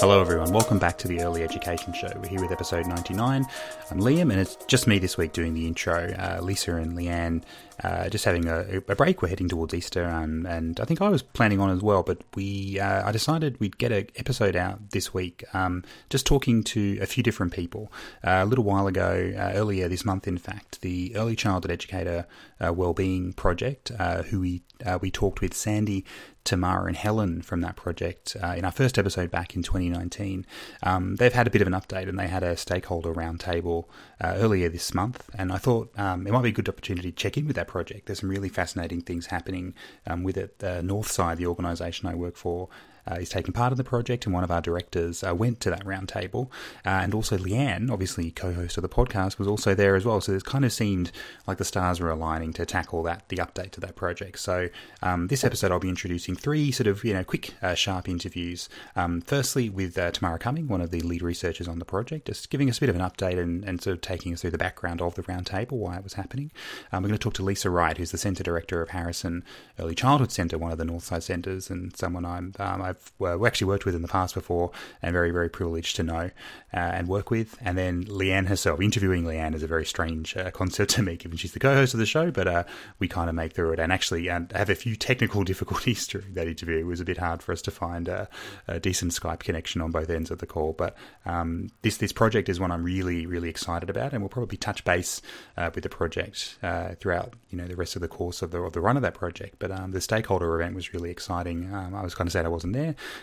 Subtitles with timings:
[0.00, 0.50] Hello, everyone.
[0.50, 2.08] Welcome back to the Early Education Show.
[2.16, 3.44] We're here with episode 99.
[3.90, 6.14] I'm Liam, and it's just me this week doing the intro.
[6.18, 7.42] Uh, Lisa and Leanne
[7.82, 9.22] uh, just having a, a, break.
[9.22, 12.02] We're heading towards Easter, and, and I think I was planning on as well.
[12.02, 16.62] But we, uh, I decided we'd get an episode out this week, um, just talking
[16.64, 17.92] to a few different people.
[18.24, 22.26] Uh, a little while ago, uh, earlier this month, in fact, the Early Childhood Educator
[22.60, 24.62] uh, Wellbeing Project, uh, who we
[25.02, 26.06] we talked with Sandy
[26.44, 30.46] Tamara and Helen from that project uh, in our first episode back in 2019.
[30.82, 33.84] Um, they've had a bit of an update and they had a stakeholder roundtable
[34.20, 35.28] uh, earlier this month.
[35.36, 37.68] And I thought um, it might be a good opportunity to check in with that
[37.70, 38.06] project.
[38.06, 39.74] There's some really fascinating things happening
[40.06, 40.58] um, with it.
[40.58, 42.68] The Northside, the organisation I work for,
[43.10, 45.70] uh, is taking part in the project, and one of our directors uh, went to
[45.70, 46.48] that roundtable.
[46.84, 50.20] Uh, and also, Leanne, obviously co host of the podcast, was also there as well.
[50.20, 51.12] So it kind of seemed
[51.46, 54.38] like the stars were aligning to tackle that, the update to that project.
[54.38, 54.68] So
[55.02, 58.68] um, this episode, I'll be introducing three sort of, you know, quick, uh, sharp interviews.
[58.96, 62.50] Um, firstly, with uh, Tamara Cumming, one of the lead researchers on the project, just
[62.50, 64.58] giving us a bit of an update and, and sort of taking us through the
[64.58, 66.50] background of the roundtable, why it was happening.
[66.92, 69.44] Um, we're going to talk to Leisa Wright, who's the Centre Director of Harrison
[69.78, 73.84] Early Childhood Centre, one of the Northside centres, and someone I'm, um, I've actually worked
[73.84, 74.70] with in the past before
[75.02, 76.30] and very, very privileged to know
[76.72, 77.56] uh, and work with.
[77.60, 81.36] And then Leanne herself, interviewing Leanne is a very strange uh, concept to me, given
[81.36, 82.64] she's the co host of the show, but uh,
[82.98, 86.46] we kind of make through it and actually have a few technical difficulties during that
[86.46, 86.78] interview.
[86.78, 88.28] It was a bit hard for us to find a,
[88.68, 90.72] a decent Skype connection on both ends of the call.
[90.72, 94.56] But um, this, this project is one I'm really, really excited about, and we'll probably
[94.56, 95.22] touch base
[95.56, 98.60] uh, with the project uh, throughout you know the rest of the course of the,
[98.60, 99.56] of the run of that project.
[99.58, 101.72] But um, the stakeholder event was really exciting.
[101.72, 102.79] Um, I was kind of sad I wasn't there,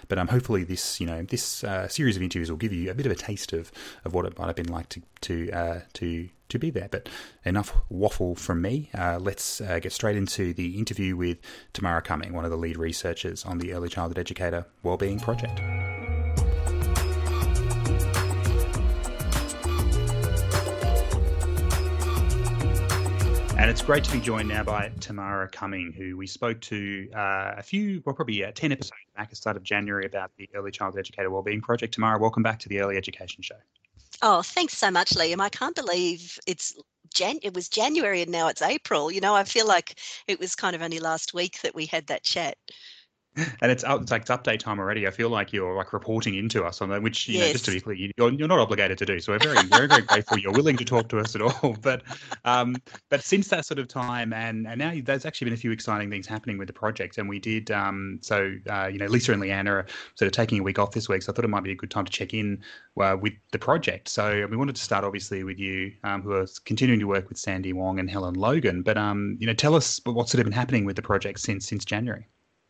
[0.08, 2.94] but um, hopefully this, you know, this uh, series of interviews will give you a
[2.94, 3.72] bit of a taste of,
[4.06, 6.88] of what it might have been like to to uh, to to be there.
[6.90, 7.10] But
[7.46, 8.90] enough waffle from me.
[8.98, 11.38] Uh, let's uh, get straight into the interview with
[11.74, 15.60] Tamara Cumming, one of the lead researchers on the Early Childhood Educator Wellbeing Project.
[23.60, 27.56] And it's great to be joined now by Tamara Cumming, who we spoke to uh,
[27.58, 30.48] a few, well, probably uh, 10 episodes back at the start of January about the
[30.54, 31.96] Early Childhood Educator Wellbeing Project.
[31.96, 33.56] Tamara, welcome back to the Early Education Show.
[34.22, 35.40] Oh, thanks so much, Liam.
[35.42, 36.76] I can't believe it's
[37.12, 39.12] Jan- it was January and now it's April.
[39.12, 42.06] You know, I feel like it was kind of only last week that we had
[42.08, 42.58] that chat
[43.62, 45.08] and it's out, it's like it's update time already.
[45.08, 47.48] I feel like you're like reporting into us on that, which you yes.
[47.48, 49.20] know, just to be clear, you're, you're not obligated to do.
[49.20, 51.76] So we're very, very, very grateful you're willing to talk to us at all.
[51.88, 52.02] But,
[52.44, 52.76] um,
[53.10, 56.10] but since that sort of time, and and now there's actually been a few exciting
[56.10, 57.72] things happening with the project, and we did.
[57.72, 60.92] Um, so uh, you know, Lisa and Leanne are sort of taking a week off
[60.92, 62.62] this week, so I thought it might be a good time to check in
[63.00, 64.10] uh, with the project.
[64.10, 67.38] So we wanted to start obviously with you, um, who are continuing to work with
[67.38, 68.82] Sandy Wong and Helen Logan.
[68.82, 71.68] But um, you know, tell us what's sort of been happening with the project since
[71.68, 72.28] since January.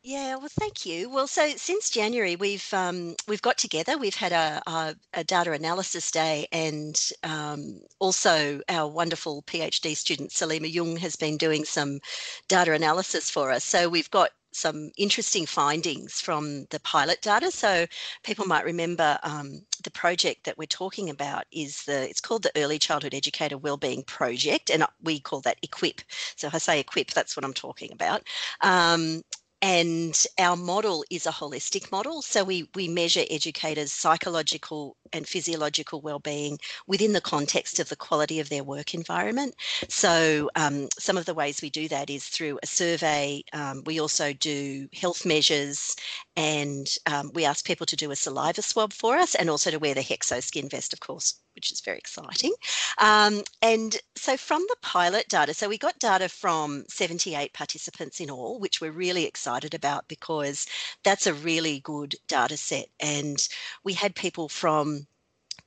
[0.07, 1.09] Yeah, well, thank you.
[1.09, 3.97] Well, so since January, we've um, we've got together.
[3.97, 10.29] We've had a, a, a data analysis day, and um, also our wonderful PhD student
[10.29, 11.99] Salima Jung has been doing some
[12.47, 13.65] data analysis for us.
[13.65, 17.51] So we've got some interesting findings from the pilot data.
[17.51, 17.85] So
[18.23, 22.51] people might remember um, the project that we're talking about is the it's called the
[22.55, 25.99] Early Childhood Educator Wellbeing Project, and we call that EQUIP.
[26.37, 28.23] So if I say EQUIP, that's what I'm talking about.
[28.61, 29.21] Um,
[29.61, 32.21] and our model is a holistic model.
[32.21, 38.39] So we, we measure educators' psychological and physiological well-being within the context of the quality
[38.39, 39.55] of their work environment.
[39.89, 43.43] So um, some of the ways we do that is through a survey.
[43.53, 45.95] Um, we also do health measures,
[46.35, 49.79] and um, we ask people to do a saliva swab for us, and also to
[49.79, 52.53] wear the Hexoskin vest, of course, which is very exciting.
[52.99, 58.29] Um, and so from the pilot data, so we got data from 78 participants in
[58.29, 60.67] all, which we're really excited about because
[61.03, 62.85] that's a really good data set.
[62.99, 63.37] And
[63.83, 65.07] we had people from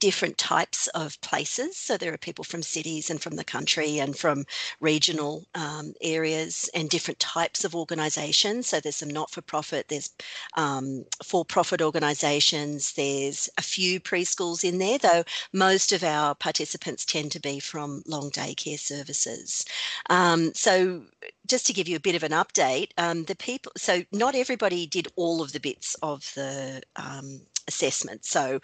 [0.01, 1.77] different types of places.
[1.77, 4.45] So there are people from cities and from the country and from
[4.81, 8.67] regional um, areas and different types of organisations.
[8.69, 10.11] So there's some not for profit, there's
[10.57, 17.05] um, for profit organisations, there's a few preschools in there, though most of our participants
[17.05, 19.65] tend to be from long day care services.
[20.09, 21.03] Um, so
[21.47, 24.87] just to give you a bit of an update, um, the people, so not everybody
[24.87, 28.25] did all of the bits of the um, assessment.
[28.25, 28.61] So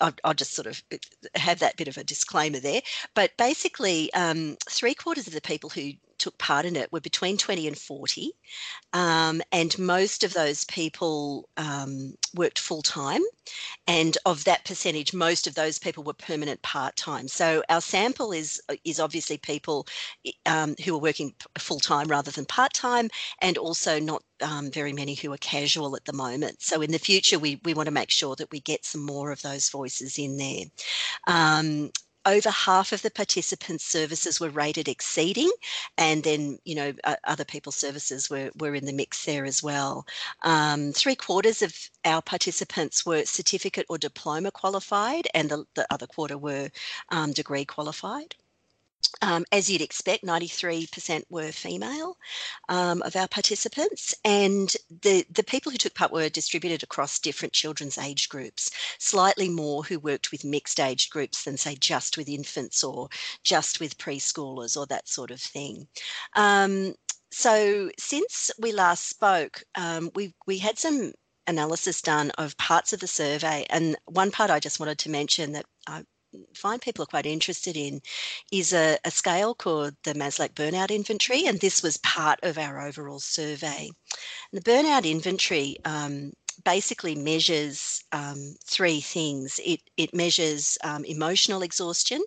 [0.00, 0.82] I'll, I'll, just sort of
[1.34, 2.82] have that bit of a disclaimer there.
[3.14, 7.36] But basically, um, three quarters of the people who took part in it were between
[7.36, 8.32] 20 and 40.
[8.92, 13.22] Um, and most of those people um, worked full time.
[13.86, 17.28] And of that percentage, most of those people were permanent part time.
[17.28, 19.86] So our sample is, is obviously people
[20.46, 24.92] um, who are working full time rather than part time, and also not um, very
[24.92, 26.62] many who are casual at the moment.
[26.62, 29.30] So in the future, we, we want to make sure that we get some more
[29.30, 30.64] of those voices in there.
[32.26, 35.50] Over half of the participants' services were rated exceeding,
[35.98, 36.92] and then you know
[37.24, 40.06] other people's services were were in the mix there as well.
[40.42, 41.74] Um, three quarters of
[42.04, 46.70] our participants were certificate or diploma qualified, and the, the other quarter were
[47.10, 48.34] um, degree qualified.
[49.22, 52.16] Um, as you'd expect, 93% were female
[52.68, 57.52] um, of our participants, and the, the people who took part were distributed across different
[57.52, 62.28] children's age groups, slightly more who worked with mixed age groups than, say, just with
[62.28, 63.08] infants or
[63.42, 65.86] just with preschoolers or that sort of thing.
[66.34, 66.94] Um,
[67.30, 71.12] so, since we last spoke, um, we, we had some
[71.46, 75.52] analysis done of parts of the survey, and one part I just wanted to mention
[75.52, 76.04] that I
[76.54, 78.00] find people are quite interested in
[78.52, 82.86] is a, a scale called the Maslach Burnout Inventory, and this was part of our
[82.86, 83.90] overall survey.
[84.52, 86.32] And the Burnout Inventory um,
[86.64, 89.60] basically measures um, three things.
[89.64, 92.22] It, it measures um, emotional exhaustion,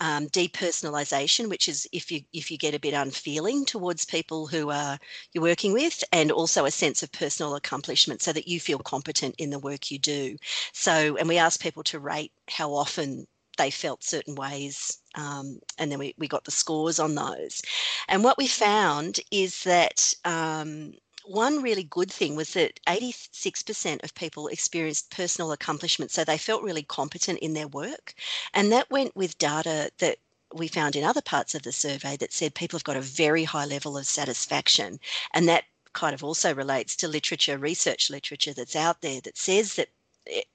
[0.00, 4.70] um, depersonalization, which is if you if you get a bit unfeeling towards people who
[4.70, 4.98] are
[5.32, 9.34] you're working with, and also a sense of personal accomplishment, so that you feel competent
[9.38, 10.36] in the work you do.
[10.72, 13.26] So, and we ask people to rate how often
[13.56, 14.98] they felt certain ways.
[15.14, 17.62] Um, and then we, we got the scores on those.
[18.08, 20.92] And what we found is that um,
[21.24, 26.10] one really good thing was that 86% of people experienced personal accomplishment.
[26.10, 28.14] So they felt really competent in their work.
[28.54, 30.18] And that went with data that
[30.54, 33.44] we found in other parts of the survey that said people have got a very
[33.44, 35.00] high level of satisfaction.
[35.34, 39.74] And that kind of also relates to literature, research literature that's out there that says
[39.74, 39.88] that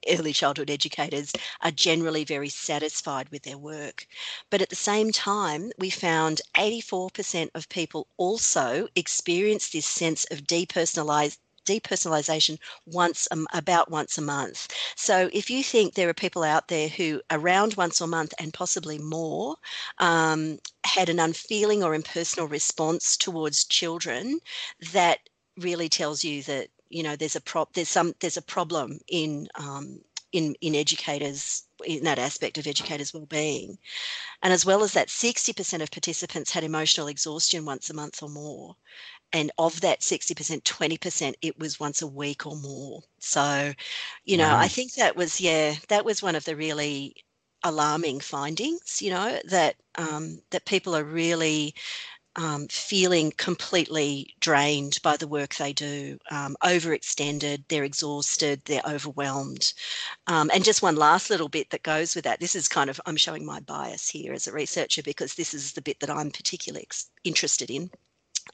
[0.08, 4.06] early childhood educators are generally very satisfied with their work.
[4.50, 10.44] But at the same time, we found 84% of people also experience this sense of
[10.44, 14.68] depersonalized depersonalization once um, about once a month.
[14.96, 18.52] So if you think there are people out there who around once a month and
[18.52, 19.56] possibly more
[19.98, 24.40] um, had an unfeeling or impersonal response towards children,
[24.92, 25.20] that
[25.56, 29.48] really tells you that you know there's a prop there's some there's a problem in
[29.54, 30.00] um,
[30.32, 33.78] in in educators in that aspect of educators well-being.
[34.42, 38.28] And as well as that 60% of participants had emotional exhaustion once a month or
[38.28, 38.76] more.
[39.32, 43.02] And of that 60% 20% it was once a week or more.
[43.18, 43.72] So
[44.24, 44.58] you know wow.
[44.58, 47.14] i think that was yeah that was one of the really
[47.64, 51.74] alarming findings you know that um, that people are really
[52.36, 59.74] um, feeling completely drained by the work they do, um, overextended, they're exhausted, they're overwhelmed.
[60.26, 63.00] Um, and just one last little bit that goes with that this is kind of,
[63.04, 66.30] I'm showing my bias here as a researcher because this is the bit that I'm
[66.30, 67.90] particularly ex- interested in.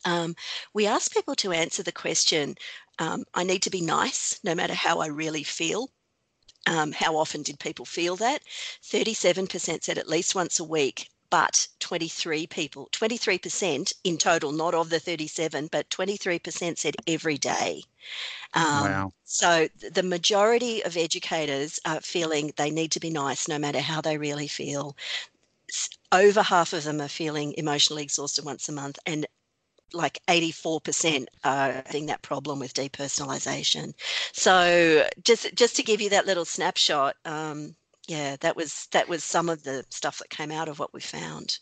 [0.04, 0.34] Um,
[0.75, 2.56] we ask people to answer the question
[2.98, 5.90] um, I need to be nice no matter how I really feel.
[6.66, 8.42] Um, how often did people feel that?
[8.82, 14.90] 37% said at least once a week but 23 people, 23% in total, not of
[14.90, 17.82] the 37, but 23% said every day.
[18.54, 19.12] Um, wow.
[19.25, 24.00] So the majority of educators are feeling they need to be nice no matter how
[24.00, 24.96] they really feel.
[26.12, 29.26] Over half of them are feeling emotionally exhausted once a month, and
[29.92, 33.92] like 84% are having that problem with depersonalization.
[34.32, 37.75] So just just to give you that little snapshot, um,
[38.08, 41.00] yeah, that was that was some of the stuff that came out of what we
[41.00, 41.58] found.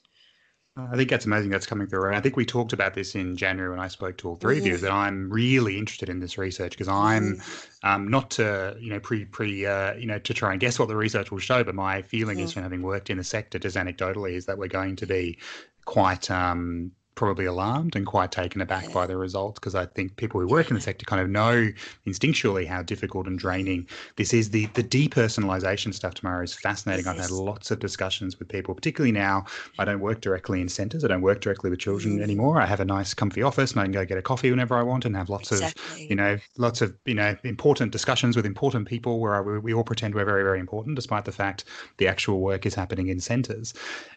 [0.78, 2.04] I think that's amazing that's coming through.
[2.08, 4.58] And I think we talked about this in January when I spoke to all three
[4.58, 7.68] of you, that I'm really interested in this research because I'm mm.
[7.82, 10.88] um, not to, you know, pre, pre, uh, you know, to try and guess what
[10.88, 12.42] the research will show, but my feeling mm.
[12.42, 15.38] is from having worked in the sector just anecdotally is that we're going to be
[15.86, 20.40] quite um, probably alarmed and quite taken aback by the results because I think people
[20.40, 21.72] who work in the sector kind of know
[22.06, 24.50] instinctually how difficult and draining this is.
[24.50, 27.08] The the depersonalization stuff Tamara is fascinating.
[27.08, 29.46] I've had lots of discussions with people, particularly now.
[29.78, 31.04] I don't work directly in centres.
[31.04, 32.22] I don't work directly with children mm.
[32.22, 32.60] anymore.
[32.60, 34.82] I have a nice comfy office and I can go get a coffee whenever I
[34.82, 36.04] want and have lots exactly.
[36.04, 39.74] of you know lots of you know important discussions with important people where we, we
[39.74, 41.64] all pretend we're very very important despite the fact
[41.96, 43.72] the actual work is happening in centres.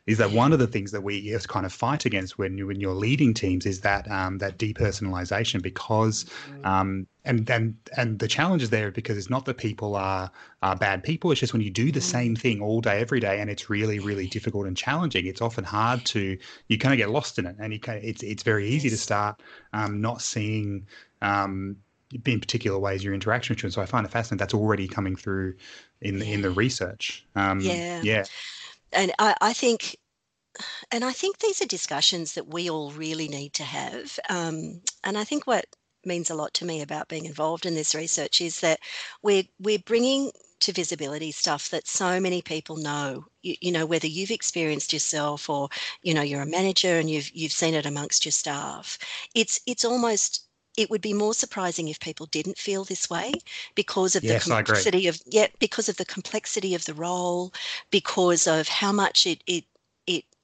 [0.05, 2.79] Is that one of the things that we kind of fight against when you when
[2.79, 6.65] you're you're leading teams is that um, that depersonalization because mm.
[6.65, 10.31] um, and and and the challenge is there because it's not that people are
[10.63, 11.31] are bad people.
[11.31, 12.03] It's just when you do the mm.
[12.03, 15.27] same thing all day every day, and it's really really difficult and challenging.
[15.27, 18.03] It's often hard to you kind of get lost in it, and you kind of,
[18.03, 19.41] it's it's very easy to start
[19.73, 20.87] um, not seeing.
[21.21, 21.77] Um,
[22.25, 23.71] in particular ways your interaction with children.
[23.71, 24.39] So I find it fascinating.
[24.39, 25.53] That's already coming through
[26.01, 27.23] in the, in the research.
[27.35, 28.23] Um, yeah, yeah.
[28.93, 29.95] And I, I think
[30.91, 34.19] and I think these are discussions that we all really need to have.
[34.29, 35.65] Um, and I think what
[36.05, 38.79] means a lot to me about being involved in this research is that
[39.21, 44.07] we're we're bringing to visibility stuff that so many people know you, you, know whether
[44.07, 45.69] you've experienced yourself or
[46.01, 48.97] you know you're a manager and you've you've seen it amongst your staff
[49.35, 50.45] it's it's almost
[50.77, 53.33] it would be more surprising if people didn't feel this way
[53.75, 57.53] because of yes, the complexity of yeah because of the complexity of the role
[57.91, 59.65] because of how much it it it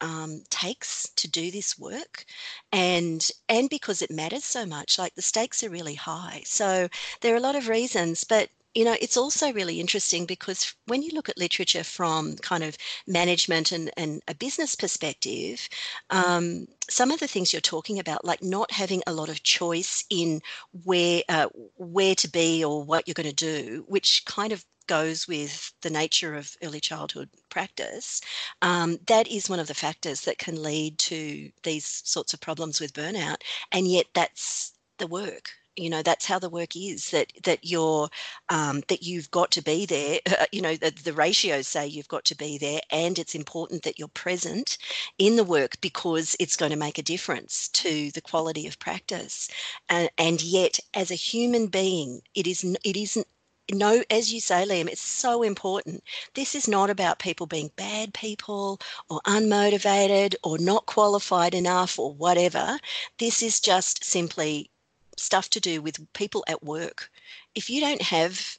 [0.02, 2.26] um, takes to do this work
[2.72, 6.42] and and because it matters so much like the stakes are really high.
[6.46, 6.90] So
[7.22, 11.02] there are a lot of reasons but you know it's also really interesting because when
[11.02, 15.68] you look at literature from kind of management and, and a business perspective
[16.10, 20.04] um, some of the things you're talking about like not having a lot of choice
[20.10, 20.42] in
[20.84, 21.48] where uh,
[21.78, 25.90] where to be or what you're going to do which kind of goes with the
[25.90, 28.22] nature of early childhood practice,
[28.62, 32.80] um, that is one of the factors that can lead to these sorts of problems
[32.80, 33.38] with burnout.
[33.72, 38.08] And yet, that's the work you know that's how the work is that that you're
[38.50, 40.20] um, that you've got to be there
[40.52, 44.00] you know the, the ratios say you've got to be there and it's important that
[44.00, 44.78] you're present
[45.18, 49.50] in the work because it's going to make a difference to the quality of practice
[49.90, 53.28] and, and yet as a human being it is it isn't
[53.72, 56.04] no, as you say, Liam, it's so important.
[56.34, 58.80] This is not about people being bad people
[59.10, 62.80] or unmotivated or not qualified enough or whatever.
[63.18, 64.70] This is just simply
[65.18, 67.12] stuff to do with people at work.
[67.56, 68.58] If you don't have,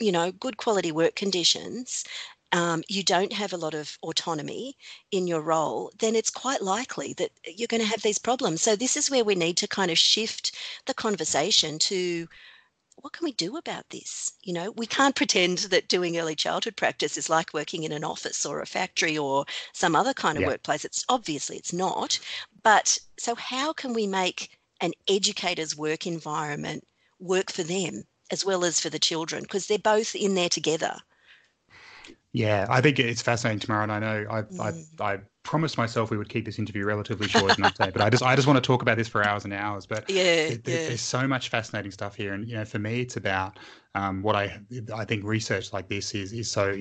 [0.00, 2.04] you know, good quality work conditions,
[2.52, 4.76] um, you don't have a lot of autonomy
[5.10, 8.62] in your role, then it's quite likely that you're going to have these problems.
[8.62, 10.52] So, this is where we need to kind of shift
[10.86, 12.26] the conversation to
[13.00, 14.32] what can we do about this?
[14.42, 18.04] You know, we can't pretend that doing early childhood practice is like working in an
[18.04, 20.48] office or a factory or some other kind of yeah.
[20.48, 20.84] workplace.
[20.84, 22.18] It's obviously it's not.
[22.62, 26.86] But so how can we make an educator's work environment
[27.20, 29.42] work for them as well as for the children?
[29.42, 30.96] Because they're both in there together.
[32.32, 35.00] Yeah, I think it's fascinating, Tamara, and I know I, mm.
[35.00, 38.10] I, I promised myself we would keep this interview relatively short and update, but I
[38.10, 39.86] just I just want to talk about this for hours and hours.
[39.86, 40.88] But yeah, there, yeah.
[40.88, 43.58] there's so much fascinating stuff here, and you know, for me, it's about
[43.94, 44.60] um, what I
[44.94, 46.76] I think research like this is is so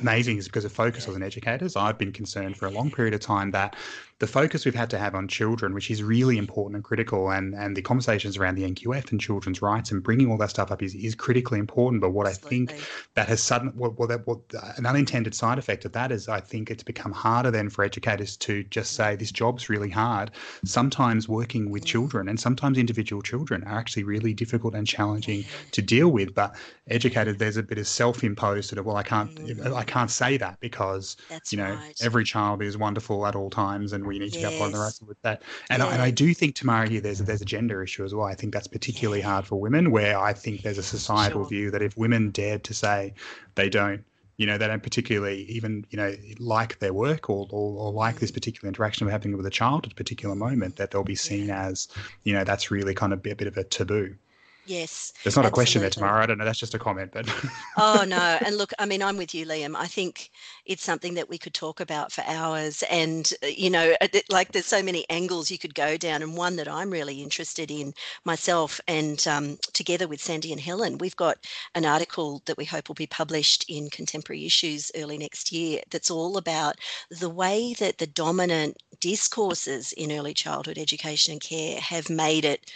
[0.00, 1.14] amazing is because of focus yeah.
[1.14, 1.74] on educators.
[1.74, 3.74] I've been concerned for a long period of time that
[4.22, 7.56] the focus we've had to have on children, which is really important and critical, and
[7.56, 10.80] and the conversations around the NQF and children's rights and bringing all that stuff up
[10.80, 12.00] is, is critically important.
[12.00, 12.76] But what Absolutely.
[12.76, 15.90] I think that has sudden well, well that what uh, an unintended side effect of
[15.94, 19.68] that is I think it's become harder then for educators to just say this job's
[19.68, 20.30] really hard.
[20.64, 25.82] Sometimes working with children and sometimes individual children are actually really difficult and challenging to
[25.82, 26.32] deal with.
[26.32, 26.54] But
[26.86, 29.36] educated, there's a bit of self-imposed sort of well, I can't
[29.74, 31.94] I can't say that because That's you know right.
[32.00, 34.50] every child is wonderful at all times and we need to yes.
[34.50, 35.42] be upfront the right with that.
[35.70, 35.88] And, yeah.
[35.88, 38.26] I, and I do think, Tamara, here there's there's a gender issue as well.
[38.26, 39.30] I think that's particularly yeah.
[39.30, 41.48] hard for women, where I think there's a societal sure.
[41.48, 43.14] view that if women dared to say
[43.54, 44.04] they don't
[44.38, 48.18] you know, they don't particularly even, you know, like their work or, or, or, like
[48.18, 48.34] this mm.
[48.34, 51.50] particular interaction we're having with a child at a particular moment, that they'll be seen
[51.50, 51.86] as,
[52.24, 54.16] you know, that's really kind of a bit of a taboo.
[54.64, 55.12] Yes.
[55.24, 55.46] It's not absolutely.
[55.46, 56.22] a question there, Tamara.
[56.22, 56.44] I don't know.
[56.44, 57.28] That's just a comment, but.
[57.78, 58.38] oh no!
[58.46, 59.74] And look, I mean, I'm with you, Liam.
[59.76, 60.30] I think
[60.66, 63.96] it's something that we could talk about for hours, and uh, you know,
[64.30, 67.72] like there's so many angles you could go down, and one that I'm really interested
[67.72, 67.92] in
[68.24, 71.38] myself, and um, together with Sandy and Helen, we've got
[71.74, 75.80] an article that we hope will be published in Contemporary Issues early next year.
[75.90, 76.76] That's all about
[77.10, 82.70] the way that the dominant discourses in early childhood education and care have made it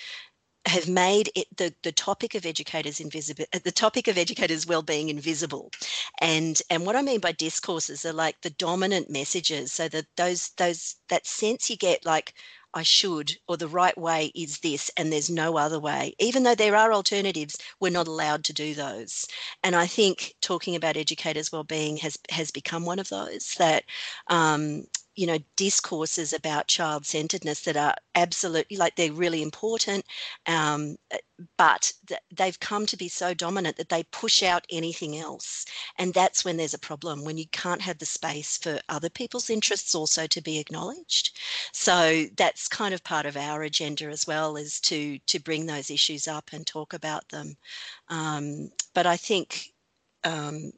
[0.67, 5.71] have made it the, the topic of educators invisible the topic of educators well-being invisible
[6.21, 10.51] and and what i mean by discourses are like the dominant messages so that those
[10.59, 12.35] those that sense you get like
[12.75, 16.15] I should, or the right way is this, and there's no other way.
[16.19, 19.27] Even though there are alternatives, we're not allowed to do those.
[19.65, 23.85] And I think talking about educators' well-being has has become one of those that
[24.27, 24.85] um,
[25.17, 30.05] you know discourses about child-centeredness that are absolutely like they're really important
[30.47, 30.97] um,
[31.57, 35.65] but th- they've come to be so dominant that they push out anything else
[35.99, 39.51] and that's when there's a problem when you can't have the space for other people's
[39.51, 41.39] interests also to be acknowledged
[41.73, 45.91] so that's kind of part of our agenda as well, is to to bring those
[45.91, 47.57] issues up and talk about them.
[48.09, 49.73] Um, but I think
[50.25, 50.73] um,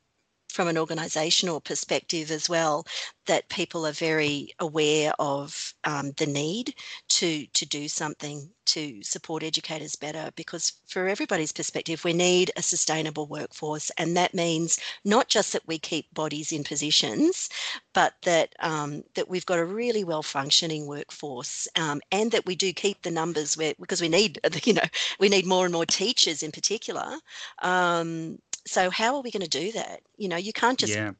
[0.59, 2.85] from an organisational perspective as well,
[3.27, 6.75] that people are very aware of um, the need
[7.09, 10.33] to to do something to support educators better.
[10.35, 15.67] Because for everybody's perspective, we need a sustainable workforce, and that means not just that
[15.69, 17.49] we keep bodies in positions,
[17.95, 22.57] but that um, that we've got a really well functioning workforce, um, and that we
[22.57, 24.89] do keep the numbers where because we need you know
[25.21, 27.17] we need more and more teachers in particular
[27.63, 28.39] um,
[28.69, 30.03] so how are we going to do that?
[30.17, 31.13] You know, you can't just yeah.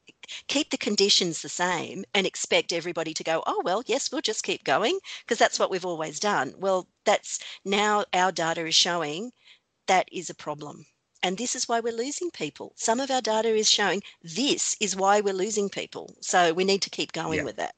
[0.47, 4.43] keep the conditions the same and expect everybody to go, oh, well, yes, we'll just
[4.43, 6.53] keep going because that's what we've always done.
[6.57, 9.31] Well, that's now our data is showing
[9.87, 10.85] that is a problem.
[11.21, 12.71] And this is why we're losing people.
[12.75, 16.15] Some of our data is showing this is why we're losing people.
[16.21, 17.43] So we need to keep going yeah.
[17.43, 17.75] with that.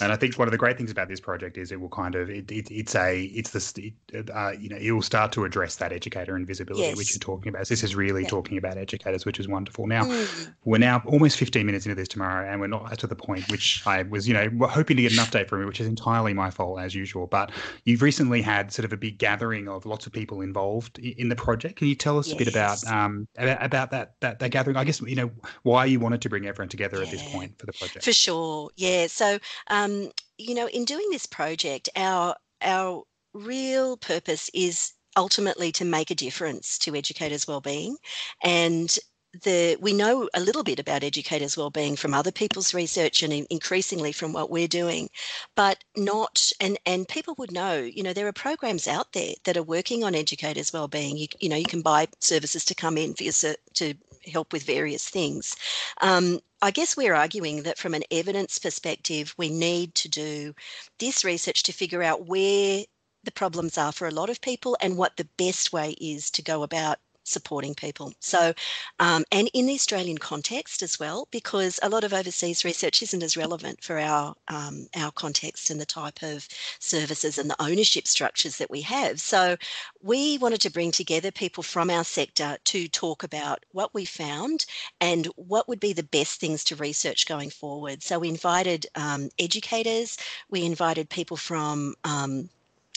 [0.00, 2.14] And I think one of the great things about this project is it will kind
[2.14, 3.92] of it, it it's a it's the
[4.34, 6.96] uh, you know it will start to address that educator invisibility yes.
[6.96, 7.66] which you're talking about.
[7.66, 8.28] So this is really yeah.
[8.28, 9.86] talking about educators, which is wonderful.
[9.86, 10.52] Now mm.
[10.64, 13.82] we're now almost 15 minutes into this Tamara, and we're not to the point which
[13.86, 16.50] I was you know hoping to get an update from you, which is entirely my
[16.50, 17.26] fault as usual.
[17.26, 17.50] But
[17.84, 21.36] you've recently had sort of a big gathering of lots of people involved in the
[21.36, 21.76] project.
[21.76, 22.34] Can you tell us yes.
[22.34, 24.76] a bit about um about, about that, that that gathering?
[24.76, 25.30] I guess you know
[25.62, 27.04] why you wanted to bring everyone together yeah.
[27.04, 28.04] at this point for the project.
[28.04, 29.06] For sure, yeah.
[29.06, 29.38] So.
[29.68, 33.02] Um, um, you know, in doing this project, our our
[33.34, 37.96] real purpose is ultimately to make a difference to educators' well-being,
[38.42, 38.98] and
[39.44, 44.12] the we know a little bit about educators' well-being from other people's research and increasingly
[44.12, 45.08] from what we're doing,
[45.56, 47.76] but not and and people would know.
[47.80, 51.16] You know, there are programs out there that are working on educators' well-being.
[51.16, 53.32] You, you know, you can buy services to come in for your
[53.74, 53.94] to
[54.26, 55.56] help with various things.
[56.00, 60.54] Um, I guess we're arguing that from an evidence perspective, we need to do
[60.98, 62.84] this research to figure out where
[63.24, 66.42] the problems are for a lot of people and what the best way is to
[66.42, 68.12] go about supporting people.
[68.20, 68.52] So,
[68.98, 73.22] um, and in the Australian context as well, because a lot of overseas research isn't
[73.22, 78.06] as relevant for our um, our context and the type of services and the ownership
[78.06, 79.20] structures that we have.
[79.20, 79.56] So,
[80.02, 84.66] we wanted to bring together people from our sector to talk about what we found
[85.00, 88.02] and what would be the best things to research going forward.
[88.02, 90.16] So, we invited um, educators,
[90.50, 92.48] we invited people from um,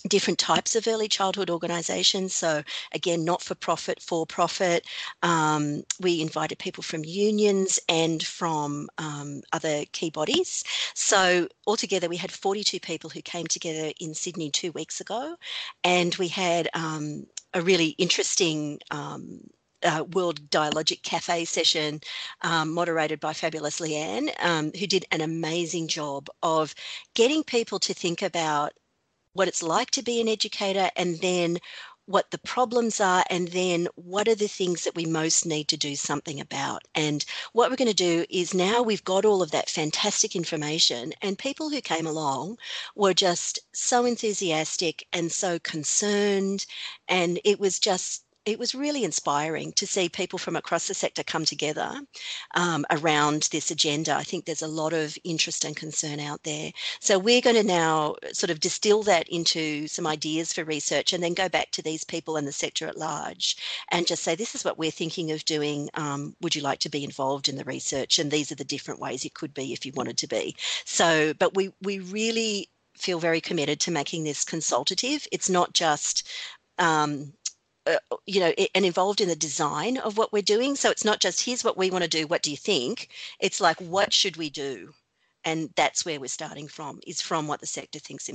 [0.07, 2.33] different types of early childhood organisations.
[2.33, 4.85] So, again, not for profit, for profit.
[5.23, 10.63] Um, we invited people from unions and from um, other key bodies.
[10.93, 15.35] So, altogether, we had 42 people who came together in Sydney two weeks ago,
[15.83, 18.79] and we had um, a really interesting.
[19.81, 22.01] Uh, World Dialogic Cafe session,
[22.41, 26.75] um, moderated by fabulous Leanne, um, who did an amazing job of
[27.13, 28.73] getting people to think about
[29.33, 31.59] what it's like to be an educator and then
[32.05, 35.77] what the problems are, and then what are the things that we most need to
[35.77, 36.81] do something about.
[36.95, 41.13] And what we're going to do is now we've got all of that fantastic information,
[41.21, 42.57] and people who came along
[42.95, 46.65] were just so enthusiastic and so concerned,
[47.07, 51.23] and it was just it was really inspiring to see people from across the sector
[51.23, 51.99] come together
[52.55, 54.13] um, around this agenda.
[54.13, 56.71] I think there's a lot of interest and concern out there.
[56.99, 61.21] So we're going to now sort of distill that into some ideas for research and
[61.23, 63.57] then go back to these people in the sector at large
[63.91, 65.89] and just say, this is what we're thinking of doing.
[65.93, 68.19] Um, would you like to be involved in the research?
[68.19, 70.55] And these are the different ways it could be if you wanted to be.
[70.85, 75.27] So, but we, we really feel very committed to making this consultative.
[75.31, 76.27] It's not just
[76.79, 77.33] um,
[77.89, 80.75] uh, you know, and involved in the design of what we're doing.
[80.75, 82.27] So it's not just here's what we want to do.
[82.27, 83.09] What do you think?
[83.39, 84.93] It's like what should we do?
[85.45, 86.99] And that's where we're starting from.
[87.07, 88.29] Is from what the sector thinks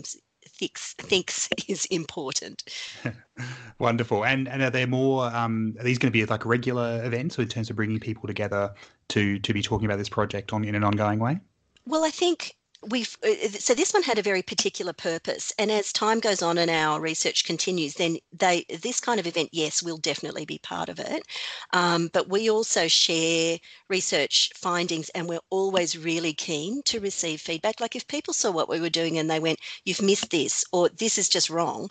[0.49, 2.65] thinks thinks is important.
[3.79, 4.25] Wonderful.
[4.25, 5.27] And and are there more?
[5.27, 8.73] Um, are these going to be like regular events, in terms of bringing people together
[9.09, 11.39] to to be talking about this project on in an ongoing way?
[11.87, 12.57] Well, I think
[12.89, 16.43] we've uh, uh, so this one had a very particular purpose and as time goes
[16.43, 20.59] on and our research continues then they this kind of event yes will definitely be
[20.59, 21.25] part of it.
[21.73, 27.81] Um, but we also share research findings and we're always really keen to receive feedback.
[27.81, 30.89] Like if people saw what we were doing and they went you've missed this or
[30.91, 31.89] this is just wrong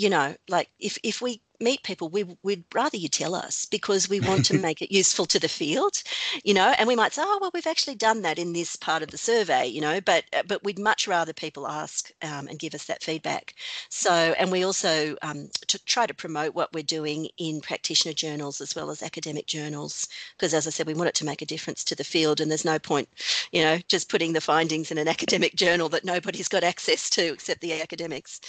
[0.00, 4.08] you know, like if if we meet people, we, would rather you tell us because
[4.08, 6.02] we want to make it useful to the field,
[6.42, 9.02] you know, and we might say, oh, well, we've actually done that in this part
[9.02, 12.58] of the survey, you know, but uh, but we'd much rather people ask um, and
[12.58, 13.54] give us that feedback.
[13.90, 18.62] So, and we also um, to try to promote what we're doing in practitioner journals
[18.62, 20.08] as well as academic journals,
[20.38, 22.50] because as I said, we want it to make a difference to the field, and
[22.50, 23.10] there's no point,
[23.52, 27.34] you know, just putting the findings in an academic journal that nobody's got access to
[27.34, 28.40] except the academics.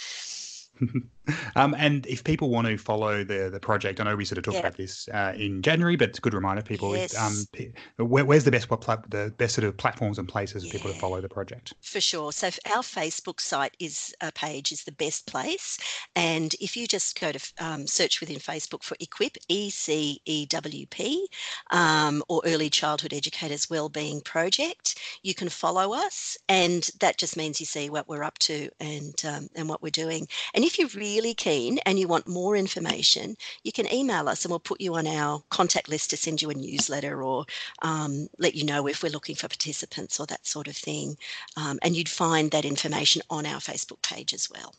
[1.56, 4.44] um, and if people want to follow the the project, I know we sort of
[4.44, 4.60] talked yeah.
[4.60, 6.96] about this uh, in January, but it's a good reminder, people.
[6.96, 7.16] Yes.
[7.16, 10.72] Um, where, where's the best what pla- the best sort of platforms and places yeah.
[10.72, 11.74] for people to follow the project?
[11.80, 12.32] For sure.
[12.32, 15.78] So our Facebook site is a page is the best place,
[16.16, 20.46] and if you just go to um, search within Facebook for Equip E C E
[20.46, 21.28] W P
[21.70, 27.60] um, or Early Childhood Educators Wellbeing Project, you can follow us, and that just means
[27.60, 30.26] you see what we're up to and um, and what we're doing.
[30.54, 34.50] And if you're really keen and you want more information, you can email us and
[34.50, 37.44] we'll put you on our contact list to send you a newsletter or
[37.82, 41.16] um, let you know if we're looking for participants or that sort of thing.
[41.56, 44.74] Um, and you'd find that information on our Facebook page as well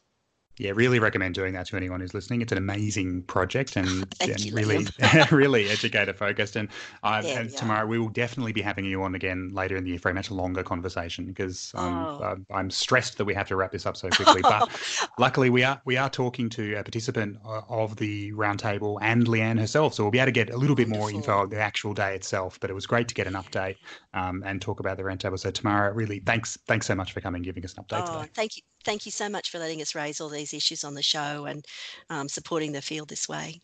[0.58, 2.42] yeah, really recommend doing that to anyone who's listening.
[2.42, 4.86] It's an amazing project and, and you, really,
[5.32, 6.56] really educator focused.
[6.56, 6.70] And,
[7.04, 7.58] yeah, and yeah.
[7.58, 10.14] Tamara we will definitely be having you on again later in the year for a
[10.14, 12.38] much longer conversation because I'm, oh.
[12.54, 14.42] I'm stressed that we have to wrap this up so quickly.
[14.42, 14.70] But
[15.18, 19.60] luckily, we are we are talking to a participant uh, of the roundtable and Leanne
[19.60, 21.94] herself, so we'll be able to get a little bit more info on the actual
[21.94, 22.60] day itself.
[22.60, 23.76] But it was great to get an update
[24.14, 25.40] um, and talk about the roundtable.
[25.40, 28.32] So Tamara, really thanks thanks so much for coming, giving us an update oh, today.
[28.34, 30.94] Thank you, thank you so much for letting us raise all these these issues on
[30.94, 31.66] the show and
[32.10, 33.62] um, supporting the field this way.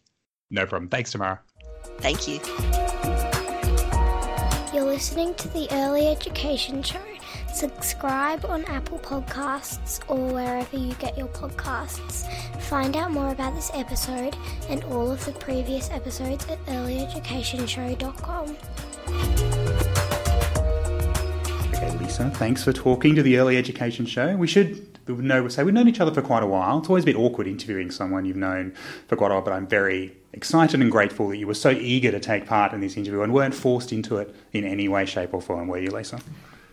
[0.49, 0.89] No problem.
[0.89, 1.39] Thanks, Tamara.
[1.99, 2.39] Thank you.
[4.73, 7.01] You're listening to the Early Education Show.
[7.53, 12.25] Subscribe on Apple Podcasts or wherever you get your podcasts.
[12.62, 14.36] Find out more about this episode
[14.69, 18.58] and all of the previous episodes at earlyeducationshow.com.
[21.67, 24.36] Okay, Leisa, thanks for talking to the Early Education Show.
[24.38, 26.80] We should we know say we've known each other for quite a while.
[26.80, 28.74] It's always a bit awkward interviewing someone you've known
[29.08, 32.12] for quite a while, but I'm very excited and grateful that you were so eager
[32.12, 35.34] to take part in this interview and weren't forced into it in any way, shape,
[35.34, 36.22] or form, were you, Leisa?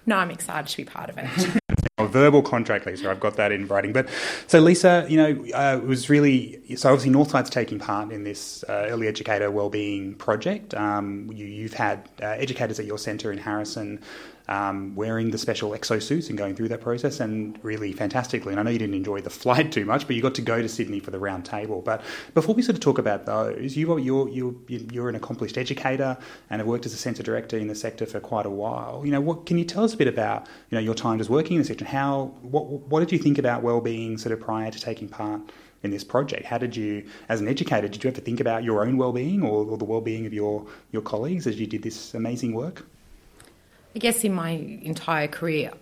[0.04, 1.60] No, I'm excited to be part of it.
[1.98, 3.06] a verbal contract, Leisa.
[3.06, 3.92] I've got that in writing.
[3.92, 4.08] But
[4.46, 6.90] so, Leisa, you know, uh, it was really so.
[6.90, 10.74] Obviously, Northside's taking part in this uh, early educator wellbeing project.
[10.74, 14.00] Um, you, have had uh, educators at your centre in Harrison
[14.48, 18.52] um, wearing the special exosuits and going through that process, and really fantastically.
[18.52, 20.62] And I know you didn't enjoy the flight too much, but you got to go
[20.62, 21.82] to Sydney for the round table.
[21.82, 22.02] But
[22.34, 26.16] before we sort of talk about those, you, you're, you're, you're an accomplished educator
[26.50, 29.02] and have worked as a centre director in the sector for quite a while.
[29.04, 31.28] You know, what can you tell us a bit about you know your time as
[31.28, 31.84] working in the sector?
[31.84, 35.40] How what what did you think about well-being sort of prior to taking part?
[35.82, 36.44] in this project?
[36.46, 39.64] How did you, as an educator, did you to think about your own well-being or,
[39.64, 42.84] or the well-being of your, your colleagues as you did this amazing work?
[43.96, 45.72] I guess in my entire career,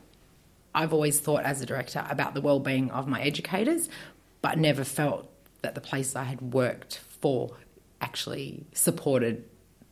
[0.73, 3.89] I've always thought as a director about the well-being of my educators,
[4.41, 5.29] but never felt
[5.63, 7.57] that the place I had worked for
[8.01, 9.45] actually supported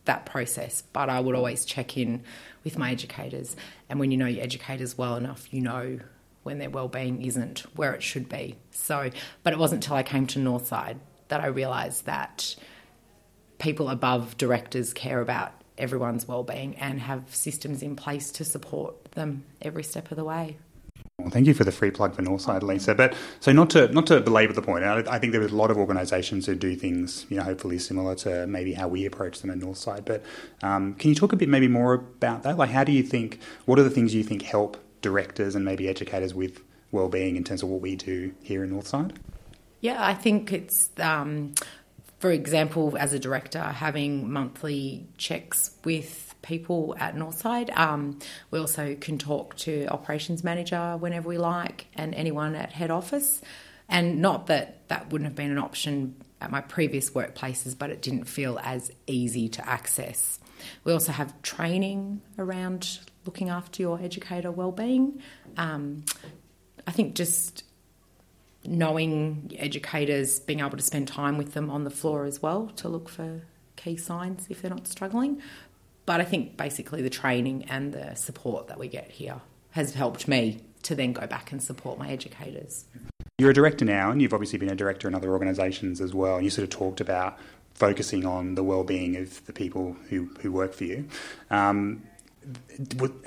[0.05, 0.83] that process.
[0.83, 2.23] But I would always check in
[2.63, 3.57] with my educators,
[3.89, 5.99] and when you know your educators well enough, you know
[6.45, 8.55] when their well-being isn't where it should be.
[8.71, 9.11] So,
[9.43, 12.55] but it wasn't until I came to Northside that I realised that
[13.59, 19.45] people above directors care about everyone's well-being and have systems in place to support them
[19.61, 20.57] every step of the way.
[21.19, 22.97] Well, thank you for the free plug for Northside, Leisa.
[22.97, 25.49] But so not to not to belabour the point, I, I think there are a
[25.49, 29.41] lot of organisations who do things, you know, hopefully similar to maybe how we approach
[29.41, 30.05] them at Northside.
[30.05, 30.23] But
[30.63, 32.57] um, can you talk a bit maybe more about that?
[32.57, 33.39] Like, how do you think?
[33.67, 37.63] What are the things you think help directors and maybe educators with well-being in terms
[37.63, 39.13] of what we do here in Northside?
[39.81, 41.55] Yeah, I think it's um,
[42.23, 47.77] for example, as a director, having monthly checks with people at Northside.
[47.77, 48.21] Um,
[48.53, 53.43] we also can talk to operations manager whenever we like and anyone at head office.
[53.89, 58.01] And not that that wouldn't have been an option at my previous workplaces, but it
[58.01, 60.39] didn't feel as easy to access.
[60.85, 65.21] We also have training around looking after your educator well-being.
[65.57, 66.05] Um,
[66.87, 67.65] I think just
[68.65, 72.89] knowing educators, being able to spend time with them on the floor as well to
[72.89, 73.43] look for
[73.77, 75.43] key signs if they're not struggling.
[76.07, 80.29] But I think basically the training and the support that we get here has helped
[80.29, 82.85] me to then go back and support my educators.
[83.39, 86.37] You're a director now, and you've obviously been a director in other organisations as well.
[86.37, 87.39] And you sort of talked about
[87.75, 91.09] focusing on the well-being of the people who, who work for you.
[91.51, 92.03] Um,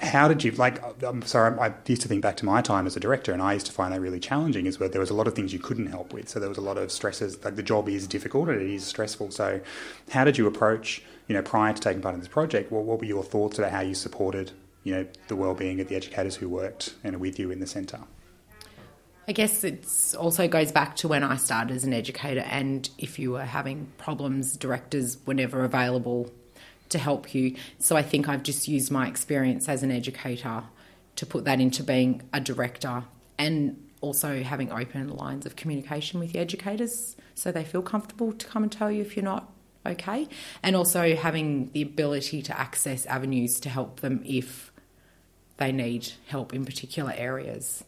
[0.01, 0.81] how did you like?
[1.03, 3.53] I'm sorry, I used to think back to my time as a director, and I
[3.53, 4.65] used to find that really challenging.
[4.65, 6.57] Is where there was a lot of things you couldn't help with, so there was
[6.57, 7.43] a lot of stresses.
[7.43, 9.31] Like the job is difficult and it is stressful.
[9.31, 9.61] So,
[10.11, 11.01] how did you approach?
[11.27, 13.71] You know, prior to taking part in this project, what, what were your thoughts about
[13.71, 14.51] how you supported?
[14.83, 18.01] You know, the well-being of the educators who worked and with you in the centre.
[19.27, 19.87] I guess it
[20.19, 23.91] also goes back to when I started as an educator, and if you were having
[23.97, 26.31] problems, directors were never available
[26.89, 27.55] to help you.
[27.79, 30.63] So I think I've just used my experience as an educator
[31.15, 33.05] to put that into being a director
[33.37, 38.45] and also having open lines of communication with the educators so they feel comfortable to
[38.45, 39.51] come and tell you if you're not
[39.85, 40.27] okay.
[40.63, 44.71] And also having the ability to access avenues to help them if
[45.57, 47.83] they need help in particular areas.